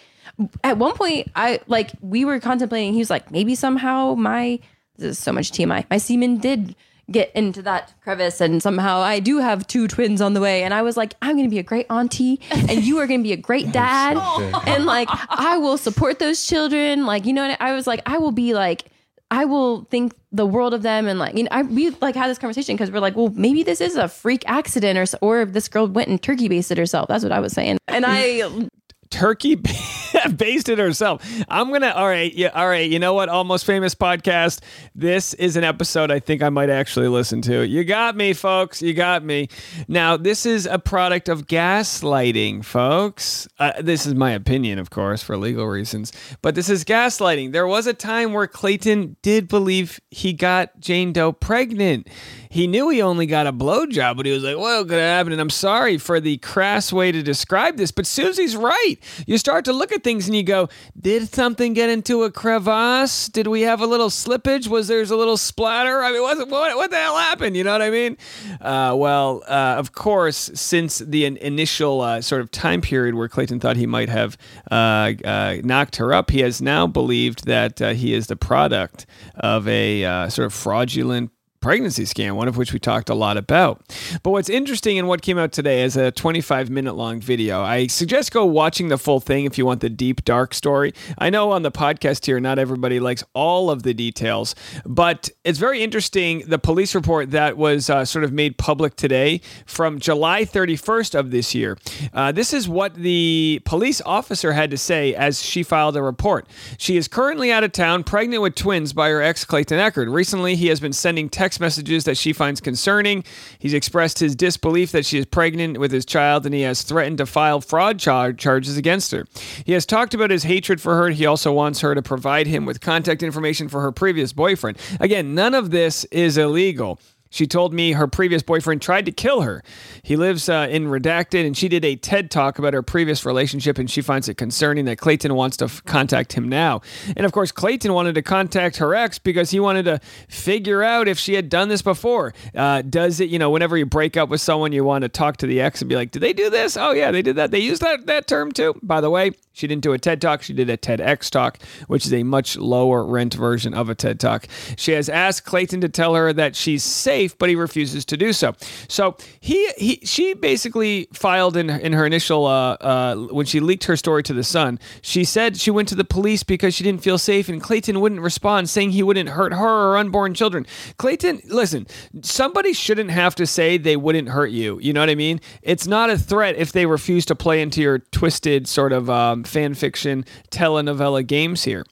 at 0.63 0.79
one 0.79 0.95
point, 0.95 1.31
I 1.37 1.61
like 1.67 1.91
we 2.01 2.25
were 2.25 2.41
contemplating. 2.41 2.93
He 2.93 2.99
was 2.99 3.11
like, 3.11 3.31
maybe 3.31 3.55
somehow 3.55 4.15
my 4.15 4.61
this 4.97 5.13
is 5.13 5.19
so 5.19 5.33
much 5.33 5.51
TMI. 5.53 5.87
My 5.91 5.99
semen 5.99 6.39
did 6.39 6.77
get 7.11 7.31
into 7.35 7.63
that 7.63 7.93
crevice, 8.03 8.41
and 8.41 8.63
somehow 8.63 9.01
I 9.01 9.21
do 9.21 9.39
have 9.39 9.67
two 9.67 9.89
twins 9.89 10.21
on 10.21 10.35
the 10.35 10.41
way. 10.41 10.63
And 10.63 10.73
I 10.73 10.83
was 10.83 10.97
like, 10.97 11.15
I'm 11.21 11.37
going 11.37 11.47
to 11.49 11.51
be 11.51 11.59
a 11.59 11.65
great 11.65 11.87
auntie, 11.91 12.41
and 12.51 12.83
you 12.85 12.99
are 12.99 13.07
going 13.07 13.21
to 13.21 13.25
be 13.25 13.33
a 13.33 13.37
great 13.39 13.73
dad, 13.73 14.17
oh. 14.19 14.63
and 14.67 14.87
like 14.87 15.09
I 15.31 15.59
will 15.59 15.79
support 15.79 16.19
those 16.19 16.47
children. 16.47 17.07
Like 17.07 17.27
you 17.27 17.33
know, 17.33 17.47
what 17.47 17.61
I 17.61 17.71
I 17.71 17.75
was 17.75 17.87
like, 17.87 18.03
I 18.07 18.19
will 18.19 18.33
be 18.33 18.55
like. 18.55 18.85
I 19.31 19.47
will 19.47 19.85
think 19.85 20.13
the 20.31 20.47
world 20.47 20.75
of 20.75 20.83
them 20.83 21.09
and 21.09 21.19
like 21.19 21.35
you 21.35 21.45
know 21.45 21.49
I 21.51 21.63
we 21.63 21.91
like 22.03 22.15
had 22.15 22.29
this 22.29 22.39
conversation 22.39 22.77
because 22.77 22.91
we're 22.91 23.01
like 23.01 23.17
well 23.17 23.31
maybe 23.35 23.63
this 23.63 23.81
is 23.81 23.97
a 23.97 24.07
freak 24.07 24.45
accident 24.47 24.99
or 24.99 25.03
s- 25.03 25.15
or 25.23 25.45
this 25.47 25.67
girl 25.67 25.89
went 25.89 26.09
and 26.09 26.23
turkey 26.23 26.47
basted 26.47 26.77
herself 26.77 27.09
that's 27.09 27.25
what 27.25 27.33
I 27.33 27.41
was 27.41 27.53
saying 27.53 27.79
and 27.89 28.05
I 28.07 28.69
turkey 29.11 29.57
basted 30.29 30.79
herself. 30.79 31.25
I'm 31.49 31.73
gonna. 31.73 31.91
All 31.91 32.07
right, 32.07 32.33
yeah. 32.33 32.49
All 32.49 32.69
right. 32.69 32.89
You 32.91 32.99
know 32.99 33.15
what? 33.15 33.29
Almost 33.29 33.65
famous 33.65 33.95
podcast. 33.95 34.61
This 34.95 35.35
is 35.35 35.57
an 35.57 35.65
episode 35.65 36.11
I 36.11 36.21
think 36.21 36.43
I 36.43 36.49
might 36.49 36.71
actually 36.71 37.09
listen 37.09 37.43
to. 37.43 37.67
You 37.67 37.85
got 37.85 38.17
me, 38.17 38.33
folks. 38.33 38.83
You 38.83 38.95
got 38.95 39.25
me. 39.25 39.49
Now, 39.89 40.17
this 40.17 40.47
is 40.47 40.67
a 40.67 40.79
product 40.79 41.29
of 41.29 41.47
gaslighting, 41.47 42.65
folks. 42.65 43.49
Uh, 43.59 43.73
this 43.81 44.07
is 44.07 44.15
my 44.15 44.33
opinion, 44.33 44.79
of 44.79 44.91
course, 44.91 45.23
for 45.23 45.37
legal 45.37 45.67
reasons. 45.67 46.13
But 46.43 46.55
this 46.55 46.69
is 46.69 46.85
gaslighting. 46.85 47.53
There 47.53 47.67
was 47.67 47.87
a 47.87 47.95
time 47.95 48.33
where 48.33 48.47
Clayton 48.47 49.17
did 49.23 49.49
believe 49.49 50.01
he 50.11 50.33
got 50.33 50.81
Jane 50.81 51.13
Doe 51.13 51.33
pregnant. 51.33 52.09
He 52.55 52.69
knew 52.69 52.89
he 52.89 53.03
only 53.03 53.27
got 53.27 53.49
a 53.49 53.53
blowjob, 53.53 54.17
but 54.17 54.27
he 54.27 54.31
was 54.31 54.45
like, 54.45 54.57
"Well, 54.57 54.85
could 54.85 55.01
happen?" 55.01 55.33
And 55.33 55.41
I'm 55.41 55.51
sorry 55.51 55.99
for 55.99 56.21
the 56.21 56.37
crass 56.37 56.93
way 56.93 57.11
to 57.11 57.21
describe 57.21 57.77
this, 57.77 57.91
but 57.91 58.07
Susie's 58.07 58.55
right. 58.55 58.95
You 59.27 59.39
start 59.39 59.65
to 59.65 59.73
look 59.73 59.91
at 59.91 60.05
things 60.05 60.29
and 60.29 60.37
you 60.37 60.45
go, 60.45 60.69
"Did 60.97 61.35
something 61.35 61.73
get 61.73 61.91
into 61.91 62.23
a 62.23 62.31
crevasse? 62.31 63.29
Did 63.29 63.49
we 63.49 63.63
have 63.63 63.81
a 63.81 63.89
little 63.89 64.09
slippage? 64.09 64.69
Was 64.69 64.87
there's 64.87 65.11
a 65.11 65.17
little 65.17 65.37
splatter? 65.37 66.05
I 66.05 66.13
mean, 66.13 66.23
what 66.23 66.49
what, 66.49 66.77
what 66.77 66.91
the 66.93 66.97
hell 66.97 67.19
happened? 67.19 67.57
You 67.57 67.65
know 67.65 67.73
what 67.73 67.83
I 67.83 67.91
mean?" 67.91 68.17
Uh, 68.61 68.95
well, 68.97 69.43
uh, 69.49 69.75
of 69.77 69.91
course, 69.91 70.53
since 70.55 70.99
the 71.01 71.25
in- 71.25 71.39
initial 71.39 72.03
uh, 72.03 72.21
sort 72.21 72.41
of 72.41 72.53
time 72.53 72.81
period 72.81 73.17
where 73.17 73.27
Clayton 73.27 73.59
thought 73.59 73.77
he 73.77 73.87
might 73.87 74.11
have 74.11 74.39
uh, 74.71 75.15
uh, 75.25 75.57
knocked 75.65 75.97
her 75.97 76.13
up, 76.13 76.31
he 76.31 76.39
has 76.43 76.63
now 76.63 76.87
believed 76.87 77.47
that 77.47 77.83
uh, 77.83 77.95
he 77.95 78.15
is 78.15 78.29
the 78.29 78.37
product 78.37 79.07
of 79.35 79.67
a 79.67 80.29
sort 80.31 80.47
of 80.47 80.55
fraudulent 80.55 81.33
pregnancy 81.65 82.05
scam, 82.05 82.37
one 82.37 82.47
of 82.47 82.59
which 82.59 82.75
we 82.75 82.79
talked 82.79 83.09
a 83.09 83.15
lot 83.15 83.39
about. 83.39 83.83
But 84.23 84.33
what's 84.33 84.51
interesting 84.51 84.99
in 84.99 85.07
what 85.07 85.23
came 85.23 85.39
out 85.39 85.51
today 85.51 85.83
is 85.83 85.97
a 85.97 86.11
25 86.11 86.69
minute 86.69 86.93
long 86.93 87.21
video. 87.21 87.63
I 87.63 87.87
suggest 87.87 88.33
go 88.33 88.45
watching 88.45 88.89
the 88.89 88.99
full 88.99 89.19
thing 89.19 89.47
if 89.47 89.57
you 89.57 89.65
want 89.65 89.81
the 89.81 89.89
deep, 89.89 90.27
dark 90.27 90.53
story. 90.53 90.93
I 91.17 91.31
know 91.31 91.53
on 91.53 91.63
the 91.63 91.73
podcast 91.73 92.27
here, 92.27 92.39
not 92.39 92.59
everybody 92.59 93.01
likes 93.01 93.25
all 93.33 93.71
of 93.71 93.83
the 93.83 93.95
details, 93.95 94.55
but 94.85 95.31
it's 95.43 95.59
very 95.59 95.83
interesting. 95.83 96.41
The 96.41 96.59
police 96.59 96.95
report 96.95 97.31
that 97.31 97.57
was 97.57 97.89
uh, 97.89 98.05
sort 98.05 98.25
of 98.25 98.33
made 98.35 98.59
public 98.59 98.97
today 98.97 99.41
from 99.65 100.01
July 100.01 100.45
31st 100.45 101.19
of 101.19 101.31
this 101.31 101.55
year. 101.55 101.79
Uh, 102.13 102.31
this 102.31 102.53
is 102.53 102.69
what 102.69 102.95
the 102.95 103.63
police 103.65 104.03
officer 104.05 104.53
had 104.53 104.71
to 104.71 104.77
say 104.77 105.15
as 105.15 105.41
she 105.43 105.63
filed 105.63 105.97
a 105.97 106.03
report. 106.03 106.47
She 106.77 106.99
is 106.99 107.09
currently 107.09 107.51
out 107.51 107.65
of 107.65 107.73
town, 107.73 108.05
pregnant 108.05 108.43
with 108.43 108.55
twins 108.55 108.93
by 108.93 109.09
her 109.09 109.23
ex, 109.23 109.47
Clayton 109.47 109.79
Echard. 109.79 110.13
Recently, 110.13 110.57
he 110.57 110.67
has 110.67 110.79
been 110.79 110.93
sending 110.93 111.31
text 111.31 111.54
messages 111.61 112.05
that 112.05 112.17
she 112.17 112.33
finds 112.33 112.61
concerning. 112.61 113.25
He's 113.59 113.75
expressed 113.75 114.19
his 114.19 114.35
disbelief 114.35 114.93
that 114.93 115.07
she 115.07 115.19
is 115.19 115.27
pregnant 115.27 115.79
with 115.79 115.93
his 115.93 116.05
child 116.05 116.47
and 116.47 116.55
he 116.55 116.63
has 116.63 116.83
threatened 116.83 117.19
to 117.19 117.27
file 117.27 117.61
fraud 117.61 117.99
char- 117.99 118.33
charges 118.33 118.77
against 118.77 119.13
her. 119.13 119.27
He 119.65 119.73
has 119.73 119.87
talked 119.87 120.15
about 120.15 120.31
his 120.31 120.45
hatred 120.45 120.81
for 120.81 120.97
her. 120.97 121.11
He 121.11 121.27
also 121.27 121.53
wants 121.53 121.81
her 121.81 121.95
to 121.95 122.03
provide 122.03 122.47
him 122.47 122.65
with 122.65 122.81
contact 122.81 123.23
information 123.23 123.69
for 123.69 123.81
her 123.81 123.93
previous 123.93 124.33
boyfriend. 124.33 124.79
Again, 125.01 125.35
none 125.35 125.55
of 125.55 125.71
this 125.71 126.05
is 126.07 126.39
illegal. 126.39 126.99
She 127.35 127.49
told 127.49 127.75
me 127.75 127.93
her 127.93 128.07
previous 128.07 128.45
boyfriend 128.45 128.81
tried 128.81 129.07
to 129.07 129.11
kill 129.11 129.41
her. 129.41 129.65
He 130.05 130.15
lives 130.15 130.49
uh, 130.49 130.69
in 130.71 130.85
Redacted, 130.85 131.45
and 131.45 131.57
she 131.57 131.69
did 131.69 131.85
a 131.85 131.97
TED 131.97 132.31
talk 132.31 132.61
about 132.61 132.75
her 132.75 132.83
previous 132.83 133.27
relationship, 133.27 133.77
and 133.77 133.91
she 133.91 134.03
finds 134.03 134.29
it 134.29 134.37
concerning 134.37 134.85
that 134.85 134.99
Clayton 134.99 135.35
wants 135.35 135.57
to 135.57 135.65
f- 135.65 135.83
contact 135.85 136.35
him 136.35 136.49
now. 136.49 136.81
And 137.17 137.27
of 137.27 137.33
course, 137.33 137.51
Clayton 137.51 137.93
wanted 137.93 138.15
to 138.15 138.23
contact 138.23 138.77
her 138.77 138.95
ex 138.95 139.19
because 139.19 139.51
he 139.51 139.59
wanted 139.59 139.85
to 139.87 139.99
figure 140.29 140.85
out 140.85 141.09
if 141.09 141.19
she 141.19 141.35
had 141.35 141.49
done 141.49 141.69
this 141.69 141.83
before. 141.83 142.35
Uh, 142.55 142.83
does 142.83 143.19
it, 143.19 143.31
you 143.31 143.41
know, 143.41 143.51
whenever 143.51 143.77
you 143.77 143.85
break 143.85 144.17
up 144.17 144.29
with 144.29 144.41
someone, 144.41 144.71
you 144.71 144.85
want 144.85 145.03
to 145.03 145.09
talk 145.09 145.37
to 145.39 145.49
the 145.49 145.61
ex 145.61 145.83
and 145.83 145.89
be 145.89 145.97
like, 145.97 146.13
did 146.13 146.21
they 146.21 146.33
do 146.33 146.51
this? 146.51 146.77
Oh, 146.77 146.93
yeah, 146.93 147.11
they 147.11 147.23
did 147.23 147.35
that. 147.35 147.51
They 147.51 147.59
used 147.59 147.83
that, 147.83 148.07
that 148.07 148.29
term 148.29 148.53
too. 148.53 148.79
By 148.81 149.01
the 149.01 149.11
way, 149.11 149.33
she 149.55 149.69
didn't 149.69 149.83
do 149.83 149.93
a 149.93 149.99
TED 149.99 150.21
talk. 150.21 150.43
She 150.43 150.53
did 150.53 150.69
a 150.69 150.77
TEDx 150.77 151.31
talk, 151.31 151.63
which 151.87 152.05
is 152.05 152.13
a 152.13 152.25
much 152.25 152.57
lower 152.57 153.05
rent 153.05 153.35
version 153.35 153.73
of 153.73 153.89
a 153.89 153.95
TED 153.95 154.19
talk. 154.19 154.47
She 154.77 154.93
has 154.93 155.09
asked 155.09 155.45
Clayton 155.45 155.81
to 155.81 155.89
tell 155.89 156.17
her 156.17 156.33
that 156.33 156.57
she's 156.57 156.83
safe, 156.83 157.24
but 157.29 157.49
he 157.49 157.57
refuses 157.57 158.05
to 158.07 158.17
do 158.17 158.33
so. 158.33 158.55
So 158.89 159.17
he, 159.41 159.71
he 159.77 160.01
she 160.05 160.35
basically 160.35 161.09
filed 161.13 161.57
in 161.57 161.71
in 161.71 161.93
her 161.93 162.07
initial 162.07 162.47
uh, 162.47 162.75
uh, 162.75 163.17
when 163.31 163.47
she 163.47 163.61
leaked 163.61 163.85
her 163.85 163.97
story 163.97 164.23
to 164.25 164.33
the 164.33 164.45
Sun. 164.45 164.79
She 165.03 165.25
said 165.25 165.57
she 165.57 165.71
went 165.71 165.89
to 165.89 165.95
the 165.95 166.05
police 166.05 166.43
because 166.43 166.75
she 166.75 166.85
didn't 166.85 167.03
feel 167.03 167.19
safe, 167.19 167.49
and 167.49 167.63
Clayton 167.63 168.01
wouldn't 168.01 168.21
respond, 168.21 168.69
saying 168.71 168.91
he 168.91 169.03
wouldn't 169.03 169.31
hurt 169.31 169.53
her 169.53 169.93
or 169.93 169.97
unborn 169.97 170.35
children. 170.35 170.67
Clayton, 170.99 171.41
listen, 171.47 171.87
somebody 172.23 172.73
shouldn't 172.73 173.11
have 173.11 173.35
to 173.37 173.47
say 173.47 173.79
they 173.79 173.97
wouldn't 173.97 174.29
hurt 174.29 174.51
you. 174.51 174.79
You 174.81 174.93
know 174.93 175.01
what 175.01 175.11
I 175.11 175.15
mean? 175.15 175.41
It's 175.63 175.87
not 175.87 176.11
a 176.11 176.19
threat 176.19 176.57
if 176.57 176.73
they 176.73 176.87
refuse 176.87 177.25
to 177.27 177.35
play 177.35 177.63
into 177.63 177.81
your 177.81 177.99
twisted 177.99 178.69
sort 178.69 178.93
of 178.93 179.09
um, 179.09 179.45
fan 179.45 179.75
fiction 179.75 180.25
telenovela 180.51 181.27
games 181.27 181.65
here. 181.65 181.85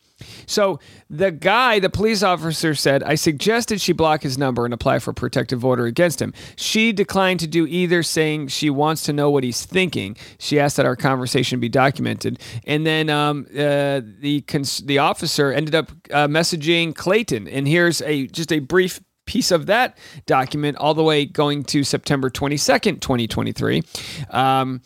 So 0.47 0.81
the 1.09 1.31
guy, 1.31 1.79
the 1.79 1.91
police 1.91 2.23
officer 2.23 2.75
said, 2.75 3.03
I 3.03 3.15
suggested 3.15 3.81
she 3.81 3.93
block 3.93 4.23
his 4.23 4.39
number 4.39 4.65
and 4.65 4.73
apply 4.73 4.99
for 4.99 5.11
a 5.11 5.15
protective 5.15 5.65
order 5.65 5.87
against 5.87 6.21
him. 6.21 6.33
She 6.57 6.93
declined 6.93 7.41
to 7.41 7.47
do 7.47 7.67
either, 7.67 8.03
saying 8.03 8.49
she 8.49 8.71
wants 8.71 9.03
to 9.05 9.13
know 9.13 9.31
what 9.31 9.45
he's 9.45 9.65
thinking. 9.65 10.17
She 10.39 10.59
asked 10.59 10.77
that 10.77 10.87
our 10.87 10.97
conversation 10.97 11.61
be 11.61 11.69
documented. 11.69 12.41
And 12.67 12.87
then 12.87 13.11
um, 13.11 13.47
uh, 13.51 14.01
the 14.21 14.45
cons- 14.47 14.79
the 14.79 14.99
officer 14.99 15.53
ended 15.53 15.75
up 15.75 15.91
uh, 16.11 16.29
messaging 16.29 16.95
Clayton. 16.95 17.49
And 17.49 17.67
here's 17.69 18.03
a 18.03 18.27
just 18.29 18.53
a 18.53 18.59
brief 18.61 19.01
piece 19.27 19.51
of 19.51 19.67
that 19.67 19.97
document, 20.27 20.77
all 20.79 20.95
the 20.95 21.03
way 21.03 21.25
going 21.25 21.65
to 21.65 21.85
September 21.85 22.29
22nd, 22.29 23.01
2023. 23.01 23.83
Um, 24.31 24.83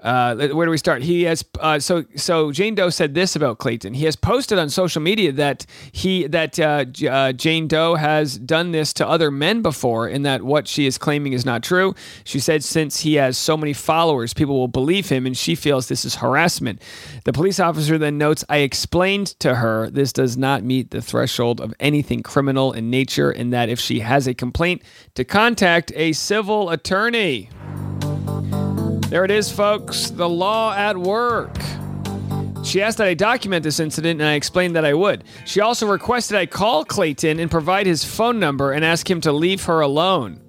uh, 0.00 0.36
where 0.36 0.64
do 0.64 0.70
we 0.70 0.78
start? 0.78 1.02
He 1.02 1.24
has 1.24 1.44
uh, 1.58 1.80
so 1.80 2.04
so 2.14 2.52
Jane 2.52 2.76
Doe 2.76 2.90
said 2.90 3.14
this 3.14 3.34
about 3.34 3.58
Clayton. 3.58 3.94
He 3.94 4.04
has 4.04 4.14
posted 4.14 4.58
on 4.58 4.70
social 4.70 5.02
media 5.02 5.32
that 5.32 5.66
he 5.90 6.26
that 6.28 6.58
uh, 6.58 6.84
uh, 7.08 7.32
Jane 7.32 7.66
Doe 7.66 7.96
has 7.96 8.38
done 8.38 8.70
this 8.70 8.92
to 8.94 9.08
other 9.08 9.30
men 9.32 9.60
before, 9.60 10.06
and 10.06 10.24
that 10.24 10.42
what 10.42 10.68
she 10.68 10.86
is 10.86 10.98
claiming 10.98 11.32
is 11.32 11.44
not 11.44 11.64
true. 11.64 11.94
She 12.22 12.38
said 12.38 12.62
since 12.62 13.00
he 13.00 13.14
has 13.14 13.36
so 13.36 13.56
many 13.56 13.72
followers, 13.72 14.32
people 14.32 14.56
will 14.56 14.68
believe 14.68 15.08
him, 15.08 15.26
and 15.26 15.36
she 15.36 15.56
feels 15.56 15.88
this 15.88 16.04
is 16.04 16.16
harassment. 16.16 16.80
The 17.24 17.32
police 17.32 17.58
officer 17.58 17.98
then 17.98 18.18
notes, 18.18 18.44
"I 18.48 18.58
explained 18.58 19.26
to 19.40 19.56
her 19.56 19.90
this 19.90 20.12
does 20.12 20.36
not 20.36 20.62
meet 20.62 20.92
the 20.92 21.02
threshold 21.02 21.60
of 21.60 21.74
anything 21.80 22.22
criminal 22.22 22.72
in 22.72 22.88
nature, 22.88 23.30
and 23.30 23.52
that 23.52 23.68
if 23.68 23.80
she 23.80 24.00
has 24.00 24.28
a 24.28 24.34
complaint, 24.34 24.82
to 25.14 25.24
contact 25.24 25.90
a 25.96 26.12
civil 26.12 26.70
attorney." 26.70 27.50
There 29.08 29.24
it 29.24 29.30
is, 29.30 29.50
folks. 29.50 30.10
The 30.10 30.28
law 30.28 30.74
at 30.74 30.98
work. 30.98 31.56
She 32.62 32.82
asked 32.82 32.98
that 32.98 33.06
I 33.06 33.14
document 33.14 33.62
this 33.62 33.80
incident, 33.80 34.20
and 34.20 34.28
I 34.28 34.34
explained 34.34 34.76
that 34.76 34.84
I 34.84 34.92
would. 34.92 35.24
She 35.46 35.62
also 35.62 35.86
requested 35.86 36.36
I 36.36 36.44
call 36.44 36.84
Clayton 36.84 37.40
and 37.40 37.50
provide 37.50 37.86
his 37.86 38.04
phone 38.04 38.38
number 38.38 38.70
and 38.72 38.84
ask 38.84 39.10
him 39.10 39.22
to 39.22 39.32
leave 39.32 39.64
her 39.64 39.80
alone. 39.80 40.42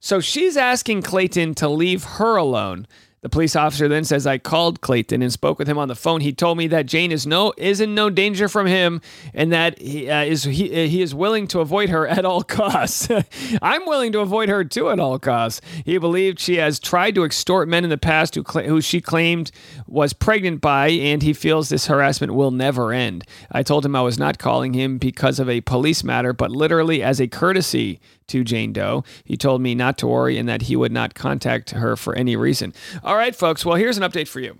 So 0.00 0.18
she's 0.18 0.56
asking 0.56 1.02
Clayton 1.02 1.54
to 1.54 1.68
leave 1.68 2.02
her 2.02 2.34
alone. 2.34 2.88
The 3.24 3.30
police 3.30 3.56
officer 3.56 3.88
then 3.88 4.04
says 4.04 4.26
I 4.26 4.36
called 4.36 4.82
Clayton 4.82 5.22
and 5.22 5.32
spoke 5.32 5.58
with 5.58 5.66
him 5.66 5.78
on 5.78 5.88
the 5.88 5.94
phone. 5.94 6.20
He 6.20 6.30
told 6.30 6.58
me 6.58 6.66
that 6.66 6.84
Jane 6.84 7.10
is 7.10 7.26
no 7.26 7.54
is 7.56 7.80
in 7.80 7.94
no 7.94 8.10
danger 8.10 8.50
from 8.50 8.66
him, 8.66 9.00
and 9.32 9.50
that 9.50 9.78
he 9.78 10.10
uh, 10.10 10.24
is 10.24 10.44
he 10.44 10.70
uh, 10.70 10.86
he 10.86 11.00
is 11.00 11.14
willing 11.14 11.46
to 11.46 11.60
avoid 11.60 11.88
her 11.88 12.06
at 12.06 12.26
all 12.26 12.42
costs. 12.42 13.08
I'm 13.62 13.86
willing 13.86 14.12
to 14.12 14.20
avoid 14.20 14.50
her 14.50 14.62
too 14.62 14.90
at 14.90 15.00
all 15.00 15.18
costs. 15.18 15.62
He 15.86 15.96
believed 15.96 16.38
she 16.38 16.56
has 16.56 16.78
tried 16.78 17.14
to 17.14 17.24
extort 17.24 17.66
men 17.66 17.82
in 17.82 17.88
the 17.88 17.96
past 17.96 18.34
who 18.34 18.42
cla 18.42 18.64
who 18.64 18.82
she 18.82 19.00
claimed 19.00 19.50
was 19.86 20.12
pregnant 20.12 20.60
by, 20.60 20.88
and 20.88 21.22
he 21.22 21.32
feels 21.32 21.70
this 21.70 21.86
harassment 21.86 22.34
will 22.34 22.50
never 22.50 22.92
end. 22.92 23.24
I 23.50 23.62
told 23.62 23.86
him 23.86 23.96
I 23.96 24.02
was 24.02 24.18
not 24.18 24.36
calling 24.36 24.74
him 24.74 24.98
because 24.98 25.40
of 25.40 25.48
a 25.48 25.62
police 25.62 26.04
matter, 26.04 26.34
but 26.34 26.50
literally 26.50 27.02
as 27.02 27.22
a 27.22 27.26
courtesy 27.26 28.00
to 28.28 28.44
Jane 28.44 28.72
Doe. 28.72 29.04
He 29.24 29.36
told 29.36 29.60
me 29.60 29.74
not 29.74 29.98
to 29.98 30.06
worry 30.06 30.38
and 30.38 30.48
that 30.48 30.62
he 30.62 30.76
would 30.76 30.92
not 30.92 31.14
contact 31.14 31.70
her 31.70 31.96
for 31.96 32.14
any 32.14 32.36
reason. 32.36 32.72
All 33.02 33.16
right, 33.16 33.34
folks. 33.34 33.64
Well, 33.64 33.76
here's 33.76 33.96
an 33.96 34.02
update 34.02 34.28
for 34.28 34.40
you. 34.40 34.58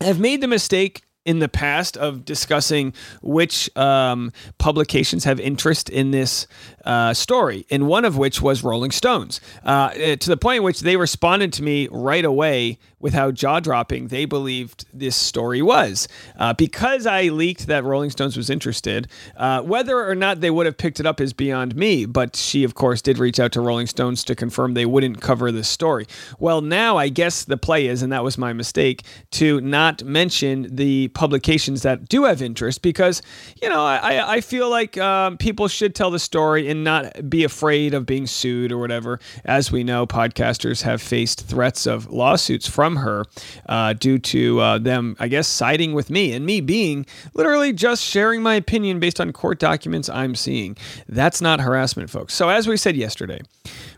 I've 0.00 0.20
made 0.20 0.40
the 0.40 0.48
mistake 0.48 1.02
in 1.24 1.38
the 1.38 1.48
past 1.48 1.96
of 1.96 2.24
discussing 2.24 2.92
which 3.22 3.74
um, 3.76 4.30
publications 4.58 5.24
have 5.24 5.40
interest 5.40 5.88
in 5.88 6.10
this 6.10 6.46
uh, 6.84 7.14
story, 7.14 7.66
and 7.70 7.86
one 7.86 8.04
of 8.04 8.18
which 8.18 8.42
was 8.42 8.62
Rolling 8.62 8.90
Stones, 8.90 9.40
uh, 9.64 9.90
to 9.90 10.28
the 10.28 10.36
point 10.36 10.58
in 10.58 10.62
which 10.62 10.80
they 10.80 10.96
responded 10.96 11.52
to 11.54 11.62
me 11.62 11.88
right 11.90 12.24
away 12.24 12.78
with 13.04 13.12
how 13.12 13.30
jaw 13.30 13.60
dropping 13.60 14.08
they 14.08 14.24
believed 14.24 14.86
this 14.94 15.14
story 15.14 15.60
was. 15.60 16.08
Uh, 16.38 16.54
because 16.54 17.06
I 17.06 17.24
leaked 17.24 17.66
that 17.66 17.84
Rolling 17.84 18.08
Stones 18.08 18.34
was 18.34 18.48
interested, 18.48 19.08
uh, 19.36 19.60
whether 19.60 20.08
or 20.08 20.14
not 20.14 20.40
they 20.40 20.50
would 20.50 20.64
have 20.64 20.78
picked 20.78 21.00
it 21.00 21.04
up 21.04 21.20
is 21.20 21.34
beyond 21.34 21.76
me, 21.76 22.06
but 22.06 22.34
she, 22.34 22.64
of 22.64 22.74
course, 22.74 23.02
did 23.02 23.18
reach 23.18 23.38
out 23.38 23.52
to 23.52 23.60
Rolling 23.60 23.88
Stones 23.88 24.24
to 24.24 24.34
confirm 24.34 24.72
they 24.72 24.86
wouldn't 24.86 25.20
cover 25.20 25.52
this 25.52 25.68
story. 25.68 26.06
Well, 26.38 26.62
now 26.62 26.96
I 26.96 27.10
guess 27.10 27.44
the 27.44 27.58
play 27.58 27.88
is, 27.88 28.00
and 28.00 28.10
that 28.10 28.24
was 28.24 28.38
my 28.38 28.54
mistake, 28.54 29.02
to 29.32 29.60
not 29.60 30.02
mention 30.02 30.74
the 30.74 31.08
publications 31.08 31.82
that 31.82 32.08
do 32.08 32.24
have 32.24 32.40
interest 32.40 32.80
because, 32.80 33.20
you 33.60 33.68
know, 33.68 33.84
I, 33.84 34.36
I 34.36 34.40
feel 34.40 34.70
like 34.70 34.96
um, 34.96 35.36
people 35.36 35.68
should 35.68 35.94
tell 35.94 36.10
the 36.10 36.18
story 36.18 36.70
and 36.70 36.82
not 36.82 37.28
be 37.28 37.44
afraid 37.44 37.92
of 37.92 38.06
being 38.06 38.26
sued 38.26 38.72
or 38.72 38.78
whatever. 38.78 39.20
As 39.44 39.70
we 39.70 39.84
know, 39.84 40.06
podcasters 40.06 40.80
have 40.80 41.02
faced 41.02 41.46
threats 41.46 41.86
of 41.86 42.10
lawsuits 42.10 42.66
from 42.66 42.93
her 42.96 43.24
uh, 43.68 43.92
due 43.94 44.18
to 44.18 44.60
uh, 44.60 44.78
them, 44.78 45.16
I 45.18 45.28
guess, 45.28 45.48
siding 45.48 45.92
with 45.94 46.10
me 46.10 46.32
and 46.32 46.44
me 46.44 46.60
being 46.60 47.06
literally 47.34 47.72
just 47.72 48.02
sharing 48.02 48.42
my 48.42 48.54
opinion 48.54 49.00
based 49.00 49.20
on 49.20 49.32
court 49.32 49.58
documents 49.58 50.08
I'm 50.08 50.34
seeing. 50.34 50.76
That's 51.08 51.40
not 51.40 51.60
harassment, 51.60 52.10
folks. 52.10 52.34
So, 52.34 52.48
as 52.48 52.66
we 52.68 52.76
said 52.76 52.96
yesterday, 52.96 53.40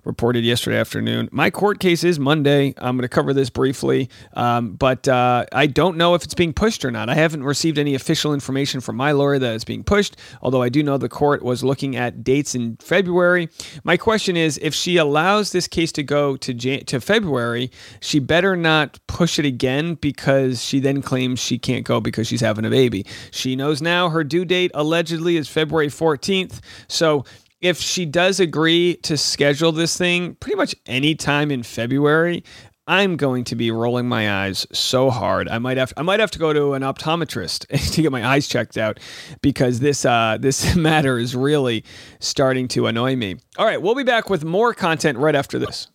reported 0.06 0.44
yesterday 0.44 0.78
afternoon. 0.78 1.28
My 1.32 1.50
court 1.50 1.80
case 1.80 2.04
is 2.04 2.18
Monday. 2.18 2.74
I'm 2.78 2.96
going 2.96 3.02
to 3.02 3.08
cover 3.08 3.34
this 3.34 3.50
briefly, 3.50 4.08
um, 4.34 4.72
but 4.74 5.08
uh, 5.08 5.46
I 5.52 5.66
don't 5.66 5.96
know 5.96 6.14
if 6.14 6.22
it's 6.22 6.34
being 6.34 6.52
pushed 6.52 6.84
or 6.84 6.90
not. 6.90 7.08
I 7.08 7.14
haven't 7.14 7.42
received 7.42 7.76
any 7.76 7.94
official 7.94 8.32
information 8.32 8.80
from 8.80 8.96
my 8.96 9.12
lawyer 9.12 9.38
that 9.38 9.54
it's 9.54 9.64
being 9.64 9.82
pushed, 9.82 10.16
although 10.40 10.62
I 10.62 10.68
do 10.68 10.82
know 10.82 10.96
the 10.96 11.08
court 11.08 11.42
was 11.42 11.64
looking 11.64 11.96
at 11.96 12.22
dates 12.22 12.54
in 12.54 12.76
February. 12.76 13.48
My 13.82 13.96
question 13.96 14.36
is 14.36 14.58
if 14.62 14.74
she 14.74 14.96
allows 14.96 15.50
this 15.50 15.66
case 15.66 15.90
to 15.92 16.04
go 16.04 16.36
to, 16.36 16.54
Jan- 16.54 16.84
to 16.86 17.00
February, 17.00 17.70
she 18.00 18.20
better 18.20 18.54
not 18.86 18.98
push 19.06 19.38
it 19.38 19.44
again 19.44 19.94
because 19.94 20.62
she 20.62 20.80
then 20.80 21.02
claims 21.02 21.40
she 21.40 21.58
can't 21.58 21.84
go 21.84 22.00
because 22.00 22.26
she's 22.26 22.40
having 22.40 22.64
a 22.64 22.70
baby. 22.70 23.04
She 23.30 23.56
knows 23.56 23.82
now 23.82 24.08
her 24.08 24.24
due 24.24 24.44
date 24.44 24.70
allegedly 24.74 25.36
is 25.36 25.48
February 25.48 25.88
14th. 25.88 26.60
So 26.88 27.24
if 27.60 27.78
she 27.78 28.06
does 28.06 28.38
agree 28.38 28.96
to 29.02 29.16
schedule 29.16 29.72
this 29.72 29.96
thing 29.96 30.34
pretty 30.36 30.56
much 30.56 30.74
any 30.86 31.14
time 31.14 31.50
in 31.50 31.62
February, 31.62 32.44
I'm 32.88 33.16
going 33.16 33.42
to 33.44 33.56
be 33.56 33.72
rolling 33.72 34.08
my 34.08 34.44
eyes 34.44 34.64
so 34.72 35.10
hard. 35.10 35.48
I 35.48 35.58
might 35.58 35.76
have 35.76 35.92
I 35.96 36.02
might 36.02 36.20
have 36.20 36.30
to 36.32 36.38
go 36.38 36.52
to 36.52 36.74
an 36.74 36.82
optometrist 36.82 37.66
to 37.94 38.02
get 38.02 38.12
my 38.12 38.24
eyes 38.24 38.46
checked 38.46 38.78
out 38.78 39.00
because 39.42 39.80
this 39.80 40.04
uh, 40.04 40.38
this 40.40 40.76
matter 40.76 41.18
is 41.18 41.34
really 41.34 41.82
starting 42.20 42.68
to 42.68 42.86
annoy 42.86 43.16
me. 43.16 43.36
All 43.58 43.66
right, 43.66 43.82
we'll 43.82 43.96
be 43.96 44.04
back 44.04 44.30
with 44.30 44.44
more 44.44 44.72
content 44.72 45.18
right 45.18 45.34
after 45.34 45.58
this. 45.58 45.88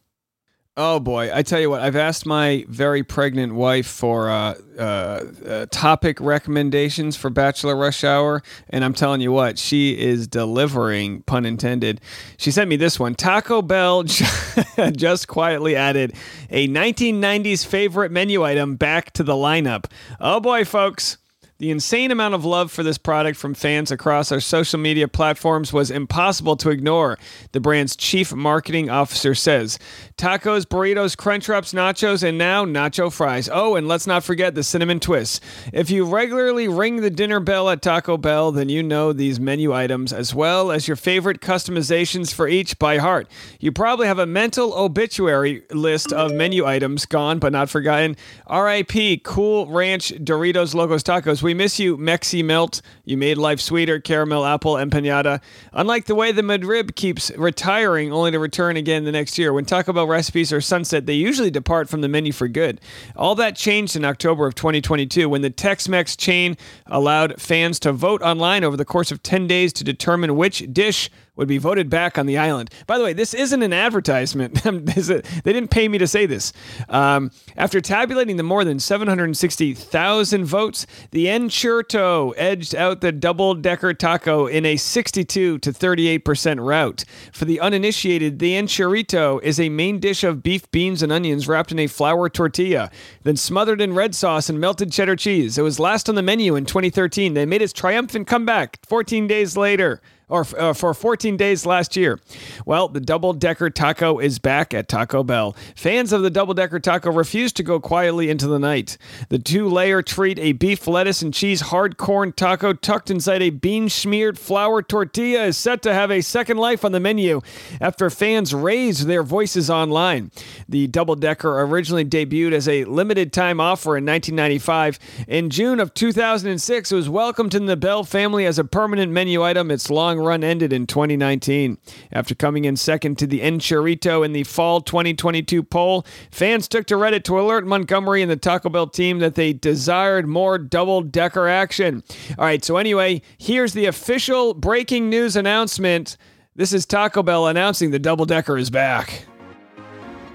Oh 0.77 1.01
boy, 1.01 1.35
I 1.35 1.43
tell 1.43 1.59
you 1.59 1.69
what, 1.69 1.81
I've 1.81 1.97
asked 1.97 2.25
my 2.25 2.63
very 2.69 3.03
pregnant 3.03 3.53
wife 3.55 3.87
for 3.87 4.29
uh, 4.29 4.55
uh, 4.79 5.25
uh, 5.45 5.65
topic 5.69 6.21
recommendations 6.21 7.17
for 7.17 7.29
Bachelor 7.29 7.75
Rush 7.75 8.05
Hour, 8.05 8.41
and 8.69 8.85
I'm 8.85 8.93
telling 8.93 9.19
you 9.19 9.33
what, 9.33 9.59
she 9.59 9.99
is 9.99 10.29
delivering, 10.29 11.23
pun 11.23 11.45
intended. 11.45 11.99
She 12.37 12.51
sent 12.51 12.69
me 12.69 12.77
this 12.77 12.97
one 12.97 13.15
Taco 13.15 13.61
Bell 13.61 14.03
just 14.93 15.27
quietly 15.27 15.75
added 15.75 16.13
a 16.49 16.69
1990s 16.69 17.65
favorite 17.65 18.13
menu 18.13 18.41
item 18.45 18.77
back 18.77 19.11
to 19.11 19.23
the 19.23 19.33
lineup. 19.33 19.91
Oh 20.21 20.39
boy, 20.39 20.63
folks. 20.63 21.17
The 21.61 21.69
insane 21.69 22.09
amount 22.09 22.33
of 22.33 22.43
love 22.43 22.71
for 22.71 22.81
this 22.81 22.97
product 22.97 23.37
from 23.37 23.53
fans 23.53 23.91
across 23.91 24.31
our 24.31 24.39
social 24.39 24.79
media 24.79 25.07
platforms 25.07 25.71
was 25.71 25.91
impossible 25.91 26.55
to 26.55 26.71
ignore, 26.71 27.19
the 27.51 27.59
brand's 27.59 27.95
chief 27.95 28.33
marketing 28.33 28.89
officer 28.89 29.35
says. 29.35 29.77
Tacos, 30.17 30.65
burritos, 30.65 31.15
Crunchwraps, 31.15 31.71
nachos, 31.71 32.27
and 32.27 32.39
now 32.39 32.65
nacho 32.65 33.13
fries. 33.13 33.47
Oh, 33.47 33.75
and 33.75 33.87
let's 33.87 34.07
not 34.07 34.23
forget 34.23 34.55
the 34.55 34.63
cinnamon 34.63 34.99
twists. 34.99 35.39
If 35.71 35.91
you 35.91 36.03
regularly 36.03 36.67
ring 36.67 37.01
the 37.01 37.11
dinner 37.11 37.39
bell 37.39 37.69
at 37.69 37.83
Taco 37.83 38.17
Bell, 38.17 38.51
then 38.51 38.69
you 38.69 38.81
know 38.81 39.13
these 39.13 39.39
menu 39.39 39.71
items 39.71 40.11
as 40.11 40.33
well 40.33 40.71
as 40.71 40.87
your 40.87 40.97
favorite 40.97 41.41
customizations 41.41 42.33
for 42.33 42.47
each 42.47 42.79
by 42.79 42.97
heart. 42.97 43.29
You 43.59 43.71
probably 43.71 44.07
have 44.07 44.17
a 44.17 44.25
mental 44.25 44.73
obituary 44.73 45.61
list 45.69 46.11
of 46.11 46.33
menu 46.33 46.65
items 46.65 47.05
gone 47.05 47.37
but 47.37 47.51
not 47.51 47.69
forgotten. 47.69 48.17
RIP, 48.51 49.23
Cool 49.23 49.67
Ranch 49.67 50.09
Doritos 50.13 50.73
Locos 50.73 51.03
Tacos. 51.03 51.43
We 51.43 51.50
miss 51.55 51.79
you, 51.79 51.97
Mexi 51.97 52.43
Melt. 52.43 52.81
You 53.05 53.17
made 53.17 53.37
life 53.37 53.59
sweeter, 53.59 53.99
caramel 53.99 54.45
apple 54.45 54.75
empanada. 54.75 55.41
Unlike 55.73 56.05
the 56.05 56.15
way 56.15 56.31
the 56.31 56.41
McRib 56.41 56.95
keeps 56.95 57.31
retiring 57.37 58.11
only 58.11 58.31
to 58.31 58.39
return 58.39 58.77
again 58.77 59.03
the 59.03 59.11
next 59.11 59.37
year, 59.37 59.53
when 59.53 59.65
Taco 59.65 59.93
Bell 59.93 60.07
recipes 60.07 60.53
are 60.53 60.61
sunset, 60.61 61.05
they 61.05 61.13
usually 61.13 61.51
depart 61.51 61.89
from 61.89 62.01
the 62.01 62.07
menu 62.07 62.31
for 62.31 62.47
good. 62.47 62.81
All 63.15 63.35
that 63.35 63.55
changed 63.55 63.95
in 63.95 64.05
October 64.05 64.47
of 64.47 64.55
2022 64.55 65.29
when 65.29 65.41
the 65.41 65.49
Tex 65.49 65.87
Mex 65.87 66.15
chain 66.15 66.57
allowed 66.87 67.41
fans 67.41 67.79
to 67.81 67.91
vote 67.91 68.21
online 68.21 68.63
over 68.63 68.77
the 68.77 68.85
course 68.85 69.11
of 69.11 69.23
10 69.23 69.47
days 69.47 69.73
to 69.73 69.83
determine 69.83 70.35
which 70.35 70.65
dish 70.71 71.09
would 71.35 71.47
be 71.47 71.57
voted 71.57 71.89
back 71.89 72.17
on 72.17 72.25
the 72.25 72.37
island. 72.37 72.69
By 72.87 72.97
the 72.97 73.03
way, 73.03 73.13
this 73.13 73.33
isn't 73.33 73.63
an 73.63 73.71
advertisement. 73.71 74.55
they 74.63 75.53
didn't 75.53 75.69
pay 75.69 75.87
me 75.87 75.97
to 75.97 76.07
say 76.07 76.25
this. 76.25 76.51
Um, 76.89 77.31
after 77.55 77.79
tabulating 77.79 78.35
the 78.35 78.43
more 78.43 78.65
than 78.65 78.79
760,000 78.79 80.45
votes, 80.45 80.85
the 81.11 81.27
Enchirito 81.27 82.33
edged 82.35 82.75
out 82.75 82.99
the 82.99 83.13
double 83.13 83.55
decker 83.55 83.93
taco 83.93 84.45
in 84.45 84.65
a 84.65 84.75
62 84.75 85.59
to 85.59 85.71
38% 85.71 86.65
route. 86.65 87.05
For 87.31 87.45
the 87.45 87.61
uninitiated, 87.61 88.39
the 88.39 88.53
Enchirito 88.53 89.41
is 89.41 89.59
a 89.59 89.69
main 89.69 89.99
dish 89.99 90.25
of 90.25 90.43
beef, 90.43 90.69
beans, 90.71 91.01
and 91.01 91.11
onions 91.11 91.47
wrapped 91.47 91.71
in 91.71 91.79
a 91.79 91.87
flour 91.87 92.27
tortilla, 92.27 92.91
then 93.23 93.37
smothered 93.37 93.79
in 93.79 93.93
red 93.93 94.15
sauce 94.15 94.49
and 94.49 94.59
melted 94.59 94.91
cheddar 94.91 95.15
cheese. 95.15 95.57
It 95.57 95.61
was 95.61 95.79
last 95.79 96.09
on 96.09 96.15
the 96.15 96.21
menu 96.21 96.55
in 96.55 96.65
2013. 96.65 97.33
They 97.33 97.45
made 97.45 97.61
its 97.61 97.73
triumphant 97.73 98.27
comeback 98.27 98.79
14 98.85 99.27
days 99.27 99.55
later 99.55 100.01
or 100.31 100.47
uh, 100.57 100.73
for 100.73 100.93
14 100.93 101.35
days 101.35 101.65
last 101.65 101.97
year. 101.97 102.19
Well, 102.65 102.87
the 102.87 103.01
double 103.01 103.33
decker 103.33 103.69
taco 103.69 104.17
is 104.17 104.39
back 104.39 104.73
at 104.73 104.87
Taco 104.87 105.23
Bell. 105.23 105.55
Fans 105.75 106.13
of 106.13 106.21
the 106.21 106.29
double 106.29 106.53
decker 106.53 106.79
taco 106.79 107.11
refuse 107.11 107.51
to 107.53 107.63
go 107.63 107.79
quietly 107.79 108.29
into 108.29 108.47
the 108.47 108.57
night. 108.57 108.97
The 109.27 109.39
two 109.39 109.67
layer 109.67 110.01
treat, 110.01 110.39
a 110.39 110.53
beef, 110.53 110.87
lettuce, 110.87 111.21
and 111.21 111.33
cheese 111.33 111.61
hard 111.61 111.97
corn 111.97 112.31
taco 112.31 112.71
tucked 112.73 113.11
inside 113.11 113.41
a 113.41 113.49
bean 113.49 113.89
smeared 113.89 114.39
flour 114.39 114.81
tortilla, 114.81 115.43
is 115.43 115.57
set 115.57 115.81
to 115.81 115.93
have 115.93 116.09
a 116.09 116.21
second 116.21 116.57
life 116.57 116.85
on 116.85 116.93
the 116.93 116.99
menu 116.99 117.41
after 117.81 118.09
fans 118.09 118.53
raised 118.53 119.07
their 119.07 119.23
voices 119.23 119.69
online. 119.69 120.31
The 120.69 120.87
double 120.87 121.15
decker 121.15 121.61
originally 121.61 122.05
debuted 122.05 122.53
as 122.53 122.69
a 122.69 122.85
limited 122.85 123.33
time 123.33 123.59
offer 123.59 123.97
in 123.97 124.05
1995. 124.05 124.97
In 125.27 125.49
June 125.49 125.81
of 125.81 125.93
2006, 125.93 126.91
it 126.91 126.95
was 126.95 127.09
welcomed 127.09 127.53
in 127.53 127.65
the 127.65 127.75
Bell 127.75 128.05
family 128.05 128.45
as 128.45 128.57
a 128.57 128.63
permanent 128.63 129.11
menu 129.11 129.43
item. 129.43 129.71
Its 129.71 129.89
long 129.89 130.20
run 130.21 130.43
ended 130.43 130.71
in 130.71 130.87
2019. 130.87 131.77
After 132.11 132.35
coming 132.35 132.65
in 132.65 132.75
second 132.75 133.17
to 133.19 133.27
the 133.27 133.41
Enchirito 133.41 134.23
in 134.25 134.33
the 134.33 134.43
fall 134.43 134.81
2022 134.81 135.63
poll, 135.63 136.05
fans 136.31 136.67
took 136.67 136.85
to 136.87 136.95
Reddit 136.95 137.23
to 137.25 137.39
alert 137.39 137.65
Montgomery 137.65 138.21
and 138.21 138.31
the 138.31 138.35
Taco 138.35 138.69
Bell 138.69 138.87
team 138.87 139.19
that 139.19 139.35
they 139.35 139.53
desired 139.53 140.27
more 140.27 140.57
double 140.57 141.01
decker 141.01 141.47
action. 141.47 142.03
All 142.37 142.45
right, 142.45 142.63
so 142.63 142.77
anyway, 142.77 143.21
here's 143.37 143.73
the 143.73 143.85
official 143.85 144.53
breaking 144.53 145.09
news 145.09 145.35
announcement. 145.35 146.17
This 146.55 146.73
is 146.73 146.85
Taco 146.85 147.23
Bell 147.23 147.47
announcing 147.47 147.91
the 147.91 147.99
double 147.99 148.25
decker 148.25 148.57
is 148.57 148.69
back. 148.69 149.25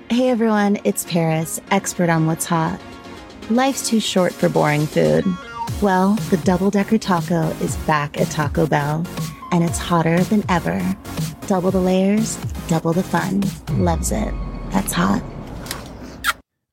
Hey 0.08 0.28
everyone, 0.30 0.78
it's 0.84 1.04
Paris, 1.04 1.60
expert 1.70 2.08
on 2.08 2.26
what's 2.26 2.46
hot. 2.46 2.80
Life's 3.50 3.88
too 3.88 4.00
short 4.00 4.32
for 4.32 4.48
boring 4.48 4.86
food. 4.86 5.24
Well, 5.82 6.14
the 6.30 6.36
double 6.38 6.70
decker 6.70 6.96
taco 6.96 7.48
is 7.60 7.76
back 7.78 8.20
at 8.20 8.30
Taco 8.30 8.66
Bell 8.66 9.04
and 9.56 9.64
it's 9.64 9.78
hotter 9.78 10.22
than 10.24 10.44
ever. 10.50 10.78
Double 11.46 11.70
the 11.70 11.80
layers, 11.80 12.36
double 12.68 12.92
the 12.92 13.02
fun. 13.02 13.42
Loves 13.82 14.12
it. 14.12 14.34
That's 14.70 14.92
hot. 14.92 15.22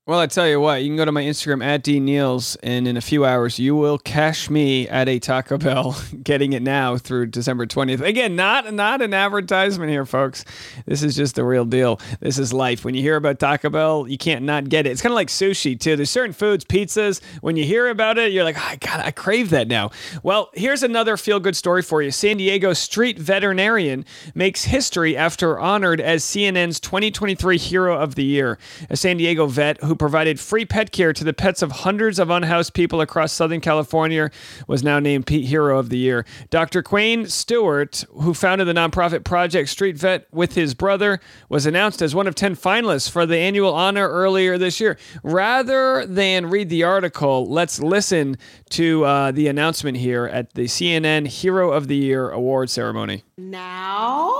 Well, 0.05 0.19
I 0.19 0.27
tell 0.27 0.49
you 0.49 0.59
what, 0.59 0.83
you 0.83 0.89
can 0.89 0.97
go 0.97 1.05
to 1.05 1.13
my 1.13 1.23
Instagram 1.23 1.63
at 1.63 1.81
D 1.81 1.97
Neals, 2.01 2.57
and 2.61 2.89
in 2.89 2.97
a 2.97 3.01
few 3.01 3.23
hours, 3.23 3.57
you 3.57 3.73
will 3.73 3.97
cash 3.97 4.49
me 4.49 4.85
at 4.89 5.07
a 5.07 5.17
Taco 5.17 5.57
Bell, 5.57 5.95
getting 6.23 6.51
it 6.51 6.61
now 6.61 6.97
through 6.97 7.27
December 7.27 7.65
20th. 7.65 8.01
Again, 8.01 8.35
not 8.35 8.73
not 8.73 9.01
an 9.01 9.13
advertisement 9.13 9.89
here, 9.89 10.05
folks. 10.05 10.43
This 10.85 11.03
is 11.03 11.15
just 11.15 11.35
the 11.35 11.45
real 11.45 11.63
deal. 11.63 12.01
This 12.19 12.37
is 12.37 12.51
life. 12.51 12.83
When 12.83 12.95
you 12.95 13.01
hear 13.01 13.15
about 13.15 13.39
Taco 13.39 13.69
Bell, 13.69 14.05
you 14.05 14.17
can't 14.17 14.43
not 14.43 14.67
get 14.67 14.85
it. 14.85 14.89
It's 14.89 15.01
kind 15.01 15.13
of 15.13 15.15
like 15.15 15.29
sushi, 15.29 15.79
too. 15.79 15.95
There's 15.95 16.09
certain 16.09 16.33
foods, 16.33 16.65
pizzas, 16.65 17.23
when 17.39 17.55
you 17.55 17.63
hear 17.63 17.87
about 17.87 18.17
it, 18.17 18.33
you're 18.33 18.43
like, 18.43 18.57
oh, 18.59 18.75
God, 18.81 18.99
I 18.99 19.11
crave 19.11 19.51
that 19.51 19.69
now. 19.69 19.91
Well, 20.21 20.49
here's 20.53 20.83
another 20.83 21.15
feel 21.15 21.39
good 21.39 21.55
story 21.55 21.81
for 21.81 22.01
you. 22.01 22.11
San 22.11 22.35
Diego 22.35 22.73
street 22.73 23.17
veterinarian 23.19 24.03
makes 24.35 24.65
history 24.65 25.15
after 25.15 25.57
honored 25.57 26.01
as 26.01 26.25
CNN's 26.25 26.81
2023 26.81 27.57
Hero 27.57 27.97
of 27.97 28.15
the 28.15 28.25
Year. 28.25 28.57
A 28.89 28.97
San 28.97 29.15
Diego 29.15 29.47
vet 29.47 29.81
who 29.81 29.92
who 29.93 29.97
provided 29.97 30.39
free 30.39 30.65
pet 30.65 30.91
care 30.91 31.13
to 31.13 31.23
the 31.23 31.33
pets 31.33 31.61
of 31.61 31.71
hundreds 31.71 32.17
of 32.17 32.31
unhoused 32.31 32.73
people 32.73 32.99
across 32.99 33.31
Southern 33.31 33.61
California, 33.61 34.31
was 34.67 34.81
now 34.81 34.97
named 34.97 35.27
Pete 35.27 35.45
Hero 35.45 35.77
of 35.77 35.89
the 35.89 35.99
Year. 35.99 36.25
Dr. 36.49 36.81
Kwane 36.81 37.29
Stewart, 37.29 38.03
who 38.09 38.33
founded 38.33 38.67
the 38.67 38.73
nonprofit 38.73 39.23
Project 39.23 39.69
Street 39.69 39.95
Vet 39.95 40.25
with 40.31 40.55
his 40.55 40.73
brother, 40.73 41.19
was 41.47 41.67
announced 41.67 42.01
as 42.01 42.15
one 42.15 42.25
of 42.25 42.33
10 42.33 42.55
finalists 42.55 43.07
for 43.07 43.27
the 43.27 43.37
annual 43.37 43.71
honor 43.71 44.09
earlier 44.09 44.57
this 44.57 44.79
year. 44.79 44.97
Rather 45.21 46.07
than 46.07 46.49
read 46.49 46.69
the 46.69 46.81
article, 46.81 47.45
let's 47.47 47.79
listen 47.79 48.35
to 48.71 49.05
uh, 49.05 49.31
the 49.31 49.47
announcement 49.47 49.97
here 49.97 50.25
at 50.25 50.55
the 50.55 50.63
CNN 50.63 51.27
Hero 51.27 51.71
of 51.71 51.87
the 51.87 51.97
Year 51.97 52.31
award 52.31 52.71
ceremony. 52.71 53.23
Now, 53.37 54.31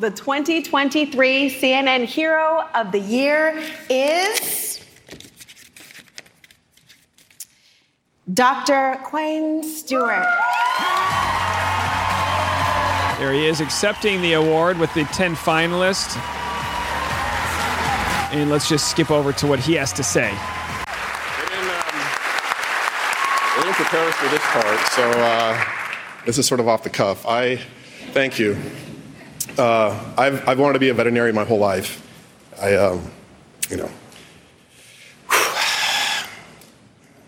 the 0.00 0.10
2023 0.10 1.50
CNN 1.50 2.06
Hero 2.06 2.68
of 2.74 2.90
the 2.90 2.98
Year 2.98 3.62
is 3.88 4.65
Dr. 8.32 8.98
Kwane 9.04 9.62
Stewart. 9.62 10.26
There 13.20 13.32
he 13.32 13.46
is 13.46 13.60
accepting 13.60 14.20
the 14.20 14.32
award 14.32 14.78
with 14.78 14.92
the 14.94 15.04
10 15.04 15.36
finalists. 15.36 16.16
And 18.32 18.50
let's 18.50 18.68
just 18.68 18.90
skip 18.90 19.12
over 19.12 19.32
to 19.34 19.46
what 19.46 19.60
he 19.60 19.74
has 19.74 19.92
to 19.92 20.02
say. 20.02 20.30
We 20.30 21.48
didn't, 21.48 21.70
um, 21.70 22.00
we 23.56 23.62
didn't 23.62 23.76
prepare 23.76 24.10
for 24.10 24.28
this 24.28 24.42
part, 24.46 24.80
so 24.88 25.08
uh, 25.08 25.64
this 26.24 26.36
is 26.36 26.46
sort 26.46 26.58
of 26.58 26.66
off 26.66 26.82
the 26.82 26.90
cuff. 26.90 27.24
I 27.26 27.60
thank 28.10 28.40
you. 28.40 28.56
Uh, 29.56 29.98
I've, 30.18 30.46
I've 30.48 30.58
wanted 30.58 30.74
to 30.74 30.80
be 30.80 30.88
a 30.88 30.94
veterinarian 30.94 31.36
my 31.36 31.44
whole 31.44 31.60
life. 31.60 32.04
I, 32.60 32.74
um, 32.74 33.08
you 33.70 33.76
know, 33.76 33.90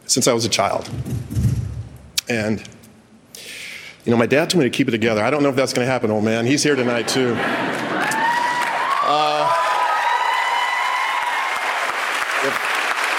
since 0.09 0.27
I 0.27 0.33
was 0.33 0.45
a 0.45 0.49
child. 0.49 0.91
And, 2.29 2.61
you 4.05 4.11
know, 4.11 4.17
my 4.17 4.27
dad 4.27 4.51
told 4.51 4.65
me 4.65 4.69
to 4.69 4.77
keep 4.77 4.89
it 4.89 4.91
together. 4.91 5.23
I 5.23 5.31
don't 5.31 5.45
know 5.45 5.51
if 5.51 5.57
that's 5.57 5.73
going 5.73 5.87
to 5.87 5.91
happen, 5.91 6.11
old 6.11 6.25
man. 6.25 6.47
He's 6.47 6.63
here 6.63 6.75
tonight, 6.75 7.07
too. 7.07 7.37
Uh, 9.11 9.55
if, 12.43 12.55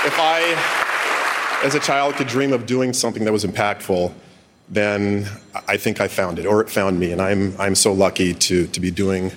if 0.05 0.19
I, 0.19 1.61
as 1.63 1.75
a 1.75 1.79
child, 1.79 2.15
could 2.15 2.27
dream 2.27 2.51
of 2.51 2.65
doing 2.65 2.91
something 2.91 3.23
that 3.23 3.31
was 3.31 3.45
impactful, 3.45 4.11
then 4.67 5.25
I 5.67 5.77
think 5.77 6.01
I 6.01 6.07
found 6.07 6.37
it, 6.37 6.45
or 6.45 6.61
it 6.61 6.69
found 6.69 6.99
me, 6.99 7.11
and 7.11 7.21
I'm, 7.21 7.55
I'm 7.59 7.75
so 7.75 7.91
lucky 7.91 8.33
to, 8.35 8.67
to 8.67 8.79
be 8.79 8.91
doing 8.91 9.31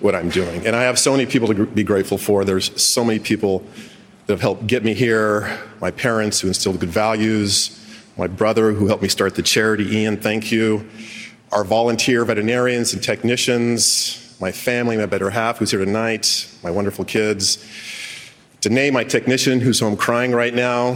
what 0.00 0.14
I'm 0.14 0.30
doing. 0.30 0.66
And 0.66 0.74
I 0.74 0.84
have 0.84 0.98
so 0.98 1.12
many 1.12 1.26
people 1.26 1.48
to 1.48 1.66
be 1.66 1.84
grateful 1.84 2.16
for. 2.16 2.44
There's 2.46 2.80
so 2.80 3.04
many 3.04 3.18
people 3.18 3.62
that 4.30 4.34
have 4.34 4.42
helped 4.42 4.68
get 4.68 4.84
me 4.84 4.94
here, 4.94 5.58
my 5.80 5.90
parents 5.90 6.38
who 6.38 6.46
instilled 6.46 6.78
good 6.78 6.88
values, 6.88 7.84
my 8.16 8.28
brother 8.28 8.70
who 8.70 8.86
helped 8.86 9.02
me 9.02 9.08
start 9.08 9.34
the 9.34 9.42
charity, 9.42 9.96
Ian, 9.96 10.16
thank 10.16 10.52
you, 10.52 10.88
our 11.50 11.64
volunteer 11.64 12.24
veterinarians 12.24 12.92
and 12.92 13.02
technicians, 13.02 14.36
my 14.40 14.52
family, 14.52 14.96
my 14.96 15.06
better 15.06 15.30
half 15.30 15.58
who's 15.58 15.72
here 15.72 15.84
tonight, 15.84 16.48
my 16.62 16.70
wonderful 16.70 17.04
kids, 17.04 17.58
Danae, 18.60 18.92
my 18.92 19.02
technician 19.02 19.58
who's 19.58 19.80
home 19.80 19.96
crying 19.96 20.30
right 20.30 20.54
now. 20.54 20.90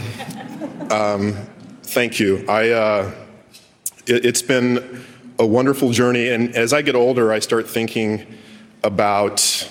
Um, 0.89 1.35
thank 1.83 2.21
you. 2.21 2.45
I, 2.49 2.71
uh, 2.71 3.15
it, 4.07 4.25
it's 4.27 4.43
been 4.43 5.05
a 5.41 5.47
wonderful 5.47 5.91
journey, 5.91 6.29
and 6.29 6.55
as 6.55 6.73
I 6.73 6.83
get 6.83 6.95
older, 6.95 7.33
I 7.33 7.41
start 7.41 7.69
thinking 7.69 8.33
about 8.85 9.69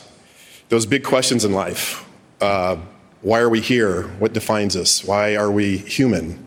those 0.67 0.85
big 0.85 1.05
questions 1.05 1.45
in 1.45 1.53
life. 1.53 2.05
Uh, 2.41 2.75
why 3.23 3.39
are 3.39 3.49
we 3.49 3.61
here? 3.61 4.03
What 4.19 4.33
defines 4.33 4.75
us? 4.75 5.01
Why 5.03 5.35
are 5.37 5.49
we 5.49 5.77
human? 5.77 6.43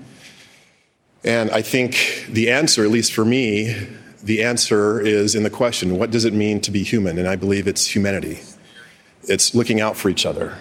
And 1.25 1.50
I 1.50 1.62
think 1.62 2.26
the 2.28 2.50
answer, 2.50 2.85
at 2.85 2.90
least 2.90 3.14
for 3.14 3.25
me, 3.25 3.88
the 4.23 4.45
answer 4.45 5.00
is 5.00 5.35
in 5.35 5.42
the 5.42 5.50
question 5.50 5.99
what 5.99 6.11
does 6.11 6.26
it 6.26 6.35
mean 6.35 6.61
to 6.61 6.71
be 6.71 6.83
human? 6.83 7.16
And 7.16 7.26
I 7.26 7.35
believe 7.35 7.66
it's 7.66 7.87
humanity. 7.87 8.40
It's 9.23 9.54
looking 9.54 9.80
out 9.80 9.97
for 9.97 10.11
each 10.11 10.26
other, 10.26 10.59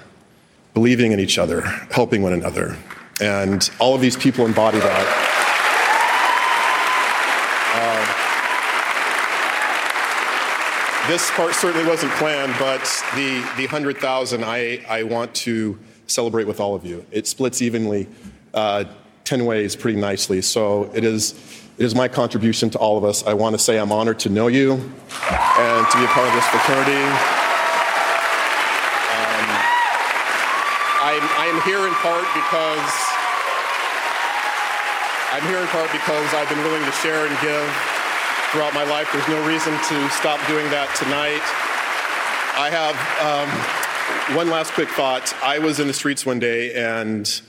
believing 0.74 1.12
in 1.12 1.20
each 1.20 1.38
other, 1.38 1.62
helping 1.92 2.24
one 2.24 2.34
another. 2.34 2.78
And 3.20 3.70
all 3.80 3.94
of 3.94 4.00
these 4.00 4.16
people 4.16 4.46
embody 4.46 4.80
that. 4.80 5.06
Uh, 7.76 8.06
this 11.10 11.30
part 11.32 11.54
certainly 11.54 11.86
wasn't 11.86 12.14
planned, 12.14 12.56
but 12.58 12.82
the, 13.16 13.42
the 13.58 13.64
100,000 13.64 14.44
I, 14.46 14.84
I 14.88 15.04
want 15.04 15.36
to 15.36 15.78
celebrate 16.08 16.46
with 16.46 16.60
all 16.60 16.76
of 16.76 16.86
you. 16.86 17.06
It 17.12 17.28
splits 17.28 17.62
evenly 17.62 18.08
uh, 18.54 18.86
10 19.26 19.46
ways 19.46 19.76
pretty 19.76 20.00
nicely. 20.00 20.42
So 20.42 20.90
it 20.94 21.04
is, 21.04 21.34
it 21.78 21.86
is 21.86 21.96
my 21.96 22.08
contribution 22.08 22.70
to 22.72 22.78
all 22.78 22.98
of 22.98 23.04
us. 23.04 23.26
I 23.26 23.34
want 23.34 23.56
to 23.56 23.60
say 23.60 23.78
I'm 23.80 23.92
honored 23.92 24.20
to 24.20 24.30
know 24.30 24.48
you 24.48 24.74
and 24.74 25.88
to 25.92 25.98
be 25.98 26.06
a 26.06 26.14
part 26.14 26.28
of 26.28 26.34
this 26.34 26.48
fraternity. 26.48 27.04
Um, 29.12 29.46
I'm, 31.02 31.26
I 31.42 31.46
am 31.50 31.62
here 31.66 31.86
in 31.88 31.94
part 32.00 32.26
because 32.38 33.16
I'm 35.34 35.44
here 35.50 35.60
in 35.60 35.68
part 35.68 35.92
because 35.92 36.34
I've 36.34 36.48
been 36.48 36.64
willing 36.64 36.86
to 36.86 36.96
share 37.04 37.28
and 37.28 37.36
give 37.42 37.68
throughout 38.54 38.74
my 38.74 38.86
life. 38.86 39.12
There's 39.12 39.28
no 39.28 39.44
reason 39.46 39.74
to 39.74 40.10
stop 40.10 40.40
doing 40.48 40.70
that 40.72 40.88
tonight. 40.96 41.44
I 42.56 42.72
have 42.72 42.96
um, 43.20 43.52
one 44.36 44.50
last 44.50 44.74
quick 44.74 44.90
thought. 44.90 45.34
I 45.44 45.60
was 45.60 45.80
in 45.80 45.88
the 45.88 45.94
streets 45.94 46.26
one 46.26 46.40
day, 46.40 46.74
and 46.74 47.42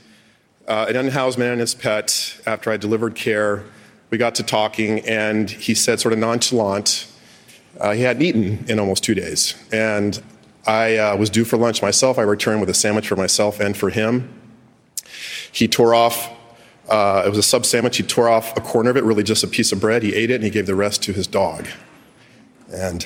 uh, 0.68 0.86
an 0.88 0.96
unhoused 0.96 1.38
man 1.38 1.52
and 1.52 1.60
his 1.60 1.74
pet, 1.74 2.40
after 2.46 2.70
I 2.70 2.76
delivered 2.76 3.14
care, 3.14 3.64
we 4.10 4.18
got 4.18 4.34
to 4.36 4.42
talking, 4.42 5.00
and 5.00 5.50
he 5.50 5.74
said, 5.74 6.00
sort 6.00 6.12
of 6.12 6.18
nonchalant, 6.18 7.06
uh, 7.80 7.92
he 7.92 8.02
hadn't 8.02 8.22
eaten 8.22 8.64
in 8.68 8.78
almost 8.78 9.04
two 9.04 9.14
days. 9.14 9.54
And 9.72 10.22
I 10.66 10.96
uh, 10.96 11.16
was 11.16 11.30
due 11.30 11.44
for 11.44 11.56
lunch 11.56 11.82
myself. 11.82 12.18
I 12.18 12.22
returned 12.22 12.60
with 12.60 12.70
a 12.70 12.74
sandwich 12.74 13.08
for 13.08 13.16
myself 13.16 13.60
and 13.60 13.76
for 13.76 13.90
him. 13.90 14.32
He 15.52 15.68
tore 15.68 15.94
off 15.94 16.30
uh, 16.88 17.24
it 17.26 17.28
was 17.28 17.38
a 17.38 17.42
sub 17.42 17.66
sandwich. 17.66 17.96
He 17.96 18.02
tore 18.02 18.28
off 18.28 18.56
a 18.56 18.60
corner 18.60 18.90
of 18.90 18.96
it, 18.96 19.04
really 19.04 19.24
just 19.24 19.42
a 19.42 19.48
piece 19.48 19.72
of 19.72 19.80
bread. 19.80 20.02
He 20.02 20.14
ate 20.14 20.30
it 20.30 20.36
and 20.36 20.44
he 20.44 20.50
gave 20.50 20.66
the 20.66 20.74
rest 20.74 21.02
to 21.04 21.12
his 21.12 21.26
dog. 21.26 21.66
And 22.72 23.04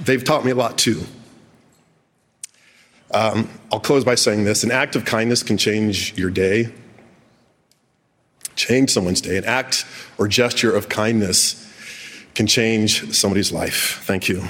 they've 0.00 0.22
taught 0.22 0.44
me 0.44 0.50
a 0.50 0.54
lot 0.54 0.78
too. 0.78 1.04
Um, 3.10 3.48
I'll 3.72 3.80
close 3.80 4.04
by 4.04 4.16
saying 4.16 4.44
this 4.44 4.64
an 4.64 4.72
act 4.72 4.96
of 4.96 5.04
kindness 5.04 5.42
can 5.42 5.56
change 5.56 6.16
your 6.18 6.30
day, 6.30 6.72
change 8.56 8.90
someone's 8.90 9.20
day. 9.20 9.36
An 9.36 9.44
act 9.44 9.86
or 10.18 10.26
gesture 10.26 10.74
of 10.74 10.88
kindness 10.88 11.60
can 12.34 12.46
change 12.46 13.14
somebody's 13.14 13.52
life. 13.52 14.02
Thank 14.04 14.28
you. 14.28 14.42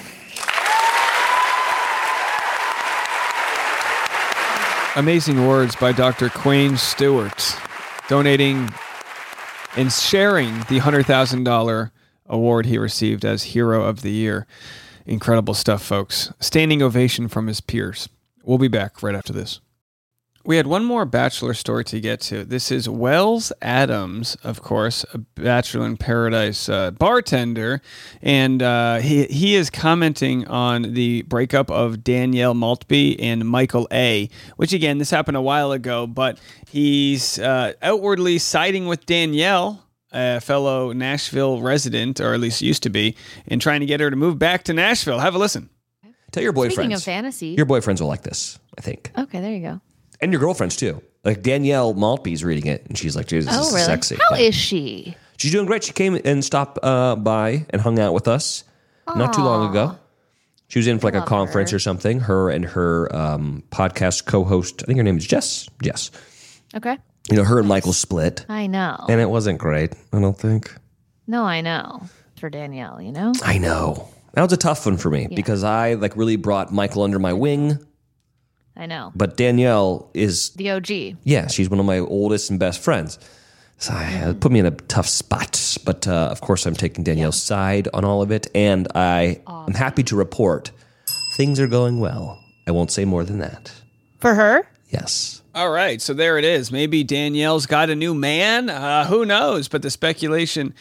Amazing 4.96 5.46
words 5.46 5.74
by 5.74 5.90
Dr. 5.90 6.28
Kwane 6.28 6.78
Stewart, 6.78 7.56
donating 8.08 8.72
and 9.76 9.92
sharing 9.92 10.60
the 10.60 10.78
$100,000 10.78 11.90
award 12.26 12.66
he 12.66 12.78
received 12.78 13.24
as 13.24 13.42
Hero 13.42 13.82
of 13.84 14.02
the 14.02 14.12
Year. 14.12 14.46
Incredible 15.06 15.54
stuff, 15.54 15.82
folks. 15.82 16.32
Standing 16.40 16.82
ovation 16.82 17.28
from 17.28 17.46
his 17.46 17.60
peers. 17.60 18.08
We'll 18.42 18.58
be 18.58 18.68
back 18.68 19.02
right 19.02 19.14
after 19.14 19.32
this. 19.32 19.60
We 20.46 20.58
had 20.58 20.66
one 20.66 20.84
more 20.84 21.06
bachelor 21.06 21.54
story 21.54 21.84
to 21.84 22.00
get 22.00 22.20
to. 22.22 22.44
This 22.44 22.70
is 22.70 22.86
Wells 22.86 23.50
Adams, 23.62 24.36
of 24.44 24.60
course, 24.60 25.06
a 25.14 25.18
Bachelor 25.18 25.86
in 25.86 25.96
Paradise 25.96 26.68
uh, 26.68 26.90
bartender, 26.90 27.80
and 28.20 28.62
uh, 28.62 28.98
he 28.98 29.24
he 29.24 29.54
is 29.54 29.70
commenting 29.70 30.46
on 30.46 30.92
the 30.92 31.22
breakup 31.22 31.70
of 31.70 32.04
Danielle 32.04 32.52
Maltby 32.52 33.18
and 33.20 33.48
Michael 33.48 33.88
A. 33.90 34.28
Which 34.56 34.74
again, 34.74 34.98
this 34.98 35.10
happened 35.10 35.38
a 35.38 35.42
while 35.42 35.72
ago, 35.72 36.06
but 36.06 36.38
he's 36.68 37.38
uh, 37.38 37.72
outwardly 37.80 38.36
siding 38.36 38.86
with 38.86 39.06
Danielle, 39.06 39.83
a 40.14 40.40
fellow 40.40 40.92
Nashville 40.92 41.60
resident, 41.60 42.20
or 42.20 42.32
at 42.32 42.40
least 42.40 42.62
used 42.62 42.84
to 42.84 42.90
be, 42.90 43.16
and 43.48 43.60
trying 43.60 43.80
to 43.80 43.86
get 43.86 44.00
her 44.00 44.08
to 44.08 44.16
move 44.16 44.38
back 44.38 44.64
to 44.64 44.72
Nashville. 44.72 45.18
Have 45.18 45.34
a 45.34 45.38
listen. 45.38 45.68
Tell 46.32 46.42
your 46.42 46.52
boyfriends. 46.52 46.72
Speaking 46.72 46.92
of 46.94 47.02
fantasy. 47.02 47.48
Your 47.48 47.66
boyfriends 47.66 48.00
will 48.00 48.08
like 48.08 48.22
this, 48.22 48.58
I 48.78 48.80
think. 48.80 49.10
okay, 49.18 49.40
there 49.40 49.52
you 49.52 49.60
go. 49.60 49.80
And 50.20 50.32
your 50.32 50.40
girlfriends 50.40 50.76
too. 50.76 51.02
Like 51.24 51.42
Danielle 51.42 51.94
Maltby's 51.94 52.44
reading 52.44 52.66
it 52.70 52.86
and 52.86 52.96
she's 52.98 53.16
like, 53.16 53.26
Jesus, 53.26 53.52
Oh, 53.52 53.58
this 53.58 53.68
is 53.68 53.74
really? 53.74 53.84
sexy. 53.86 54.16
How 54.30 54.36
is 54.36 54.54
she? 54.54 55.16
She's 55.36 55.52
doing 55.52 55.66
great. 55.66 55.84
She 55.84 55.92
came 55.92 56.18
and 56.24 56.44
stopped 56.44 56.78
uh, 56.82 57.16
by 57.16 57.66
and 57.70 57.80
hung 57.80 57.98
out 57.98 58.14
with 58.14 58.28
us 58.28 58.64
not 59.06 59.32
too 59.32 59.42
long 59.42 59.70
ago. 59.70 59.98
She 60.68 60.78
was 60.78 60.86
in 60.86 60.98
for 60.98 61.06
like 61.10 61.14
a 61.14 61.26
conference 61.26 61.70
her. 61.70 61.76
or 61.76 61.80
something. 61.80 62.20
Her 62.20 62.50
and 62.50 62.64
her 62.64 63.14
um, 63.14 63.62
podcast 63.70 64.26
co-host, 64.26 64.82
I 64.82 64.86
think 64.86 64.96
her 64.98 65.02
name 65.02 65.18
is 65.18 65.26
Jess. 65.26 65.68
Jess. 65.82 66.10
Okay. 66.74 66.98
You 67.30 67.36
know, 67.36 67.44
her 67.44 67.58
and 67.58 67.66
Michael 67.68 67.92
split, 67.94 68.44
I 68.48 68.66
know. 68.66 69.04
and 69.08 69.20
it 69.20 69.30
wasn't 69.30 69.58
great. 69.58 69.94
I 70.12 70.20
don't 70.20 70.36
think. 70.38 70.74
no, 71.26 71.42
I 71.44 71.60
know. 71.62 72.02
For 72.38 72.50
Danielle, 72.50 73.00
you 73.00 73.12
know? 73.12 73.32
I 73.42 73.56
know. 73.58 74.08
That 74.34 74.42
was 74.42 74.52
a 74.52 74.56
tough 74.58 74.84
one 74.84 74.96
for 74.98 75.08
me 75.08 75.28
because 75.34 75.64
I 75.64 75.94
like 75.94 76.16
really 76.16 76.36
brought 76.36 76.72
Michael 76.72 77.02
under 77.02 77.18
my 77.18 77.32
wing, 77.32 77.78
I 78.76 78.84
know. 78.86 79.12
but 79.14 79.36
Danielle 79.38 80.10
is 80.12 80.50
The 80.50 80.70
OG. 80.72 80.90
yeah, 81.22 81.46
she's 81.46 81.70
one 81.70 81.80
of 81.80 81.86
my 81.86 82.00
oldest 82.00 82.50
and 82.50 82.58
best 82.60 82.80
friends. 82.82 83.18
So 83.78 83.92
I, 83.94 84.04
it 84.28 84.40
put 84.40 84.52
me 84.52 84.58
in 84.58 84.66
a 84.66 84.70
tough 84.72 85.06
spot. 85.06 85.78
But 85.84 86.06
uh, 86.08 86.28
of 86.30 86.40
course, 86.40 86.66
I'm 86.66 86.74
taking 86.74 87.04
Danielle's 87.04 87.40
side 87.40 87.88
on 87.94 88.04
all 88.04 88.20
of 88.22 88.30
it, 88.30 88.48
and 88.54 88.88
I 88.94 89.40
am 89.46 89.74
happy 89.74 90.02
to 90.04 90.16
report 90.16 90.70
things 91.36 91.58
are 91.60 91.66
going 91.68 92.00
well. 92.00 92.38
I 92.66 92.70
won't 92.72 92.90
say 92.90 93.04
more 93.04 93.24
than 93.24 93.38
that. 93.38 93.72
For 94.20 94.34
her? 94.34 94.66
Yes. 94.90 95.40
All 95.54 95.70
right, 95.70 96.02
so 96.02 96.12
there 96.14 96.36
it 96.36 96.44
is. 96.44 96.72
Maybe 96.72 97.04
Danielle's 97.04 97.66
got 97.66 97.88
a 97.88 97.94
new 97.94 98.12
man. 98.12 98.68
Uh, 98.68 99.06
who 99.06 99.24
knows? 99.24 99.68
But 99.68 99.82
the 99.82 99.90
speculation 99.90 100.74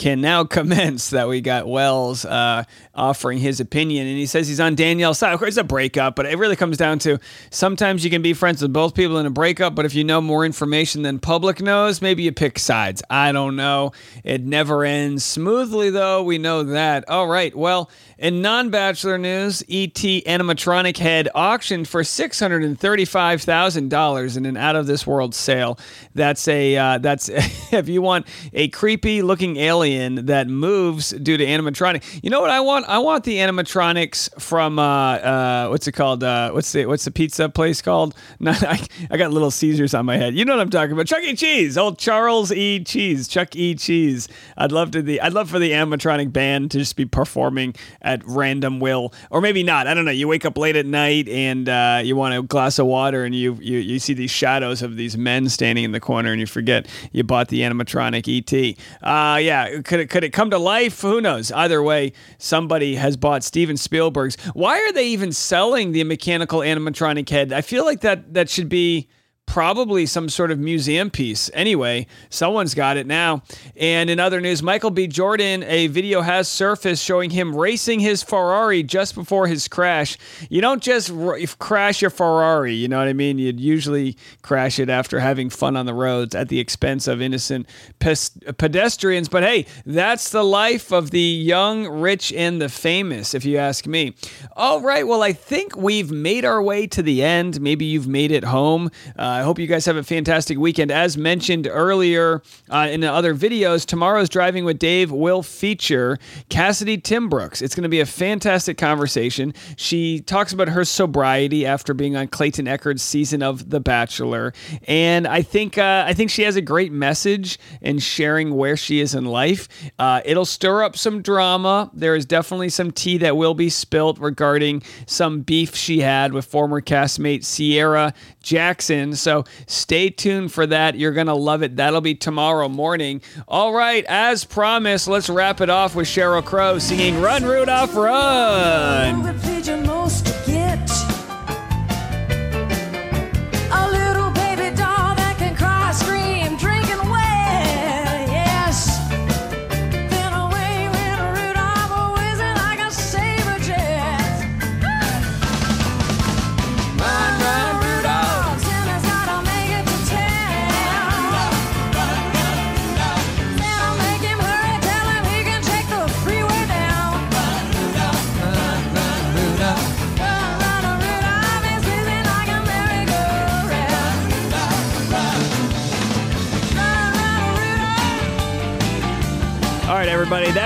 can 0.00 0.22
now 0.22 0.44
commence 0.44 1.10
that 1.10 1.28
we 1.28 1.42
got 1.42 1.68
Wells 1.68 2.24
uh, 2.24 2.64
offering 2.94 3.38
his 3.38 3.60
opinion, 3.60 4.06
and 4.06 4.16
he 4.16 4.24
says 4.24 4.48
he's 4.48 4.58
on 4.58 4.74
Danielle's 4.74 5.18
side. 5.18 5.34
Of 5.34 5.38
course, 5.38 5.50
it's 5.50 5.58
a 5.58 5.64
breakup, 5.64 6.16
but 6.16 6.24
it 6.24 6.38
really 6.38 6.56
comes 6.56 6.78
down 6.78 6.98
to 7.00 7.18
sometimes 7.50 8.02
you 8.02 8.10
can 8.10 8.22
be 8.22 8.32
friends 8.32 8.62
with 8.62 8.72
both 8.72 8.94
people 8.94 9.18
in 9.18 9.26
a 9.26 9.30
breakup, 9.30 9.74
but 9.74 9.84
if 9.84 9.94
you 9.94 10.02
know 10.02 10.22
more 10.22 10.46
information 10.46 11.02
than 11.02 11.18
public 11.18 11.60
knows, 11.60 12.00
maybe 12.00 12.22
you 12.22 12.32
pick 12.32 12.58
sides. 12.58 13.02
I 13.10 13.30
don't 13.32 13.56
know. 13.56 13.92
It 14.24 14.42
never 14.42 14.84
ends 14.84 15.22
smoothly, 15.22 15.90
though. 15.90 16.22
We 16.22 16.38
know 16.38 16.64
that. 16.64 17.08
All 17.08 17.28
right, 17.28 17.54
well. 17.54 17.90
In 18.20 18.42
non-bachelor 18.42 19.16
news, 19.16 19.62
ET 19.62 19.94
animatronic 19.94 20.98
head 20.98 21.30
auctioned 21.34 21.88
for 21.88 22.04
six 22.04 22.38
hundred 22.38 22.64
and 22.64 22.78
thirty-five 22.78 23.40
thousand 23.40 23.88
dollars 23.88 24.36
in 24.36 24.44
an 24.44 24.58
out-of-this-world 24.58 25.34
sale. 25.34 25.78
That's 26.14 26.46
a 26.46 26.76
uh, 26.76 26.98
that's 26.98 27.30
if 27.72 27.88
you 27.88 28.02
want 28.02 28.26
a 28.52 28.68
creepy-looking 28.68 29.56
alien 29.56 29.89
that 30.26 30.48
moves 30.48 31.10
due 31.10 31.36
to 31.36 31.44
animatronic. 31.44 32.20
You 32.22 32.30
know 32.30 32.40
what 32.40 32.50
I 32.50 32.60
want? 32.60 32.86
I 32.88 32.98
want 32.98 33.24
the 33.24 33.36
animatronics 33.36 34.40
from 34.40 34.78
uh, 34.78 34.82
uh, 34.82 35.68
what's 35.68 35.86
it 35.86 35.92
called? 35.92 36.24
Uh, 36.24 36.50
what's 36.50 36.72
the 36.72 36.86
what's 36.86 37.04
the 37.04 37.10
pizza 37.10 37.48
place 37.48 37.82
called? 37.82 38.14
I, 38.46 38.86
I 39.10 39.16
got 39.16 39.32
Little 39.32 39.50
Caesars 39.50 39.94
on 39.94 40.06
my 40.06 40.16
head. 40.16 40.34
You 40.34 40.44
know 40.44 40.54
what 40.54 40.62
I'm 40.62 40.70
talking 40.70 40.92
about? 40.92 41.06
Chuck 41.06 41.22
E. 41.22 41.34
Cheese, 41.34 41.76
old 41.78 41.98
Charles 41.98 42.52
E. 42.52 42.82
Cheese, 42.84 43.28
Chuck 43.28 43.54
E. 43.56 43.74
Cheese. 43.74 44.28
I'd 44.56 44.72
love 44.72 44.90
to 44.92 45.02
the 45.02 45.20
I'd 45.20 45.32
love 45.32 45.50
for 45.50 45.58
the 45.58 45.72
animatronic 45.72 46.32
band 46.32 46.70
to 46.72 46.78
just 46.78 46.96
be 46.96 47.04
performing 47.04 47.74
at 48.02 48.22
random 48.24 48.80
will, 48.80 49.12
or 49.30 49.40
maybe 49.40 49.62
not. 49.62 49.86
I 49.86 49.94
don't 49.94 50.04
know. 50.04 50.10
You 50.10 50.28
wake 50.28 50.44
up 50.44 50.56
late 50.56 50.76
at 50.76 50.86
night 50.86 51.28
and 51.28 51.68
uh, 51.68 52.00
you 52.02 52.16
want 52.16 52.34
a 52.34 52.42
glass 52.42 52.78
of 52.78 52.86
water, 52.86 53.24
and 53.24 53.34
you, 53.34 53.58
you 53.60 53.78
you 53.78 53.98
see 53.98 54.14
these 54.14 54.30
shadows 54.30 54.82
of 54.82 54.96
these 54.96 55.16
men 55.16 55.48
standing 55.48 55.84
in 55.84 55.92
the 55.92 56.00
corner, 56.00 56.30
and 56.32 56.40
you 56.40 56.46
forget 56.46 56.86
you 57.12 57.24
bought 57.24 57.48
the 57.48 57.60
animatronic 57.60 58.26
ET. 58.28 58.76
Uh, 59.02 59.38
yeah, 59.38 59.79
could 59.82 60.00
it 60.00 60.10
could 60.10 60.24
it 60.24 60.30
come 60.30 60.50
to 60.50 60.58
life? 60.58 61.00
Who 61.00 61.20
knows? 61.20 61.52
Either 61.52 61.82
way, 61.82 62.12
somebody 62.38 62.96
has 62.96 63.16
bought 63.16 63.42
Steven 63.44 63.76
Spielberg's. 63.76 64.36
Why 64.52 64.78
are 64.78 64.92
they 64.92 65.06
even 65.08 65.32
selling 65.32 65.92
the 65.92 66.04
mechanical 66.04 66.60
animatronic 66.60 67.28
head? 67.28 67.52
I 67.52 67.60
feel 67.60 67.84
like 67.84 68.00
that 68.00 68.34
that 68.34 68.48
should 68.48 68.68
be 68.68 69.08
probably 69.50 70.06
some 70.06 70.28
sort 70.28 70.52
of 70.52 70.60
museum 70.60 71.10
piece. 71.10 71.50
Anyway, 71.54 72.06
someone's 72.28 72.72
got 72.72 72.96
it 72.96 73.04
now. 73.04 73.42
And 73.76 74.08
in 74.08 74.20
other 74.20 74.40
news, 74.40 74.62
Michael 74.62 74.92
B. 74.92 75.08
Jordan, 75.08 75.64
a 75.64 75.88
video 75.88 76.20
has 76.20 76.46
surfaced 76.46 77.02
showing 77.04 77.30
him 77.30 77.56
racing 77.56 77.98
his 77.98 78.22
Ferrari 78.22 78.84
just 78.84 79.16
before 79.16 79.48
his 79.48 79.66
crash. 79.66 80.16
You 80.48 80.60
don't 80.60 80.80
just 80.80 81.10
r- 81.10 81.36
crash 81.58 82.00
your 82.00 82.12
Ferrari, 82.12 82.74
you 82.74 82.86
know 82.86 82.98
what 82.98 83.08
I 83.08 83.12
mean? 83.12 83.38
You'd 83.38 83.58
usually 83.58 84.16
crash 84.42 84.78
it 84.78 84.88
after 84.88 85.18
having 85.18 85.50
fun 85.50 85.76
on 85.76 85.84
the 85.84 85.94
roads 85.94 86.36
at 86.36 86.48
the 86.48 86.60
expense 86.60 87.08
of 87.08 87.20
innocent 87.20 87.66
pedestrians. 87.98 89.28
But 89.28 89.42
hey, 89.42 89.66
that's 89.84 90.30
the 90.30 90.44
life 90.44 90.92
of 90.92 91.10
the 91.10 91.18
young, 91.18 91.88
rich, 91.88 92.32
and 92.32 92.62
the 92.62 92.68
famous, 92.68 93.34
if 93.34 93.44
you 93.44 93.56
ask 93.56 93.84
me. 93.88 94.14
All 94.54 94.80
right, 94.80 95.08
well, 95.08 95.24
I 95.24 95.32
think 95.32 95.76
we've 95.76 96.12
made 96.12 96.44
our 96.44 96.62
way 96.62 96.86
to 96.86 97.02
the 97.02 97.24
end. 97.24 97.60
Maybe 97.60 97.84
you've 97.84 98.06
made 98.06 98.30
it 98.30 98.44
home. 98.44 98.92
Uh, 99.18 99.39
I 99.40 99.42
hope 99.42 99.58
you 99.58 99.66
guys 99.66 99.86
have 99.86 99.96
a 99.96 100.02
fantastic 100.02 100.58
weekend. 100.58 100.90
As 100.90 101.16
mentioned 101.16 101.66
earlier 101.66 102.42
uh, 102.68 102.88
in 102.90 103.00
the 103.00 103.10
other 103.10 103.34
videos, 103.34 103.86
tomorrow's 103.86 104.28
Driving 104.28 104.66
with 104.66 104.78
Dave 104.78 105.10
will 105.10 105.42
feature 105.42 106.18
Cassidy 106.50 106.98
Timbrooks. 106.98 107.62
It's 107.62 107.74
going 107.74 107.84
to 107.84 107.88
be 107.88 108.00
a 108.00 108.06
fantastic 108.06 108.76
conversation. 108.76 109.54
She 109.76 110.20
talks 110.20 110.52
about 110.52 110.68
her 110.68 110.84
sobriety 110.84 111.64
after 111.64 111.94
being 111.94 112.16
on 112.16 112.28
Clayton 112.28 112.66
Echard's 112.66 113.00
season 113.00 113.42
of 113.42 113.70
The 113.70 113.80
Bachelor, 113.80 114.52
and 114.86 115.26
I 115.26 115.40
think 115.40 115.78
uh, 115.78 116.04
I 116.06 116.12
think 116.12 116.28
she 116.28 116.42
has 116.42 116.56
a 116.56 116.60
great 116.60 116.92
message 116.92 117.58
in 117.80 117.98
sharing 117.98 118.54
where 118.54 118.76
she 118.76 119.00
is 119.00 119.14
in 119.14 119.24
life. 119.24 119.68
Uh, 119.98 120.20
it'll 120.26 120.44
stir 120.44 120.82
up 120.82 120.98
some 120.98 121.22
drama. 121.22 121.90
There 121.94 122.14
is 122.14 122.26
definitely 122.26 122.68
some 122.68 122.90
tea 122.90 123.16
that 123.18 123.38
will 123.38 123.54
be 123.54 123.70
spilt 123.70 124.18
regarding 124.18 124.82
some 125.06 125.40
beef 125.40 125.74
she 125.74 126.00
had 126.00 126.34
with 126.34 126.44
former 126.44 126.82
castmate 126.82 127.42
Sierra 127.42 128.12
Jackson. 128.42 129.14
So 129.14 129.29
stay 129.66 130.10
tuned 130.10 130.52
for 130.52 130.66
that. 130.66 130.96
You're 130.96 131.12
going 131.12 131.26
to 131.26 131.34
love 131.34 131.62
it. 131.62 131.76
That'll 131.76 132.00
be 132.00 132.14
tomorrow 132.14 132.68
morning. 132.68 133.22
All 133.48 133.72
right, 133.72 134.04
as 134.08 134.44
promised, 134.44 135.08
let's 135.08 135.28
wrap 135.28 135.60
it 135.60 135.70
off 135.70 135.94
with 135.94 136.06
Sheryl 136.06 136.44
Crow 136.44 136.78
singing 136.78 137.20
Run 137.20 137.44
Rudolph 137.44 137.94
Run. 137.94 139.38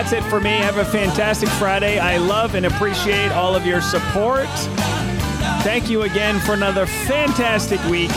That's 0.05 0.23
it 0.23 0.29
for 0.29 0.39
me. 0.39 0.51
Have 0.51 0.77
a 0.77 0.85
fantastic 0.85 1.49
Friday. 1.49 1.99
I 1.99 2.19
love 2.19 2.55
and 2.57 2.67
appreciate 2.67 3.33
all 3.33 3.57
of 3.57 3.65
your 3.65 3.81
support. 3.81 4.49
Thank 5.63 5.89
you 5.89 6.03
again 6.03 6.39
for 6.41 6.53
another 6.53 6.85
fantastic 6.85 7.83
week. 7.85 8.11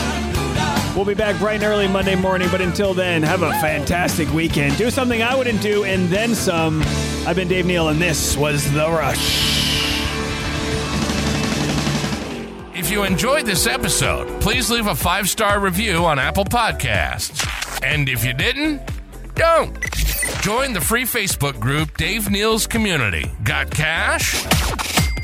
We'll 0.97 1.05
be 1.05 1.13
back 1.13 1.39
bright 1.39 1.55
and 1.55 1.63
early 1.63 1.87
Monday 1.87 2.15
morning, 2.15 2.49
but 2.51 2.59
until 2.59 2.93
then, 2.93 3.23
have 3.23 3.41
a 3.41 3.51
fantastic 3.61 4.29
weekend. 4.33 4.75
Do 4.75 4.91
something 4.91 5.23
I 5.23 5.33
wouldn't 5.33 5.61
do, 5.61 5.85
and 5.85 6.09
then 6.09 6.35
some. 6.35 6.81
I've 7.25 7.37
been 7.37 7.47
Dave 7.47 7.65
Neal, 7.65 7.87
and 7.87 8.01
this 8.01 8.35
was 8.35 8.69
The 8.73 8.79
Rush. 8.79 9.55
If 12.75 12.91
you 12.91 13.03
enjoyed 13.05 13.45
this 13.45 13.65
episode, 13.65 14.41
please 14.41 14.69
leave 14.69 14.87
a 14.87 14.95
five 14.95 15.29
star 15.29 15.61
review 15.61 16.03
on 16.03 16.19
Apple 16.19 16.45
Podcasts. 16.45 17.47
And 17.81 18.09
if 18.09 18.25
you 18.25 18.33
didn't, 18.33 18.81
don't. 19.35 20.06
Join 20.41 20.73
the 20.73 20.81
free 20.81 21.03
Facebook 21.03 21.59
group 21.59 21.97
Dave 21.97 22.29
Neal's 22.29 22.67
Community. 22.67 23.31
Got 23.43 23.69
cash? 23.71 24.43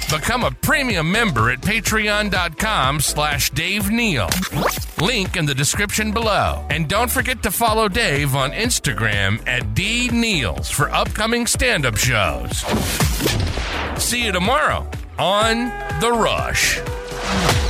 Become 0.09 0.43
a 0.43 0.51
premium 0.51 1.11
member 1.11 1.49
at 1.49 1.61
patreon.com 1.61 2.99
slash 2.99 3.49
Dave 3.49 3.89
Neal. 3.89 4.29
Link 5.01 5.35
in 5.35 5.45
the 5.45 5.55
description 5.55 6.11
below. 6.11 6.65
And 6.69 6.87
don't 6.87 7.09
forget 7.09 7.41
to 7.43 7.51
follow 7.51 7.87
Dave 7.87 8.35
on 8.35 8.51
Instagram 8.51 9.41
at 9.47 9.73
D 9.73 10.09
for 10.69 10.91
upcoming 10.91 11.47
stand 11.47 11.85
up 11.85 11.97
shows. 11.97 12.57
See 13.97 14.25
you 14.25 14.31
tomorrow 14.31 14.87
on 15.17 15.69
The 15.99 16.11
Rush. 16.11 17.62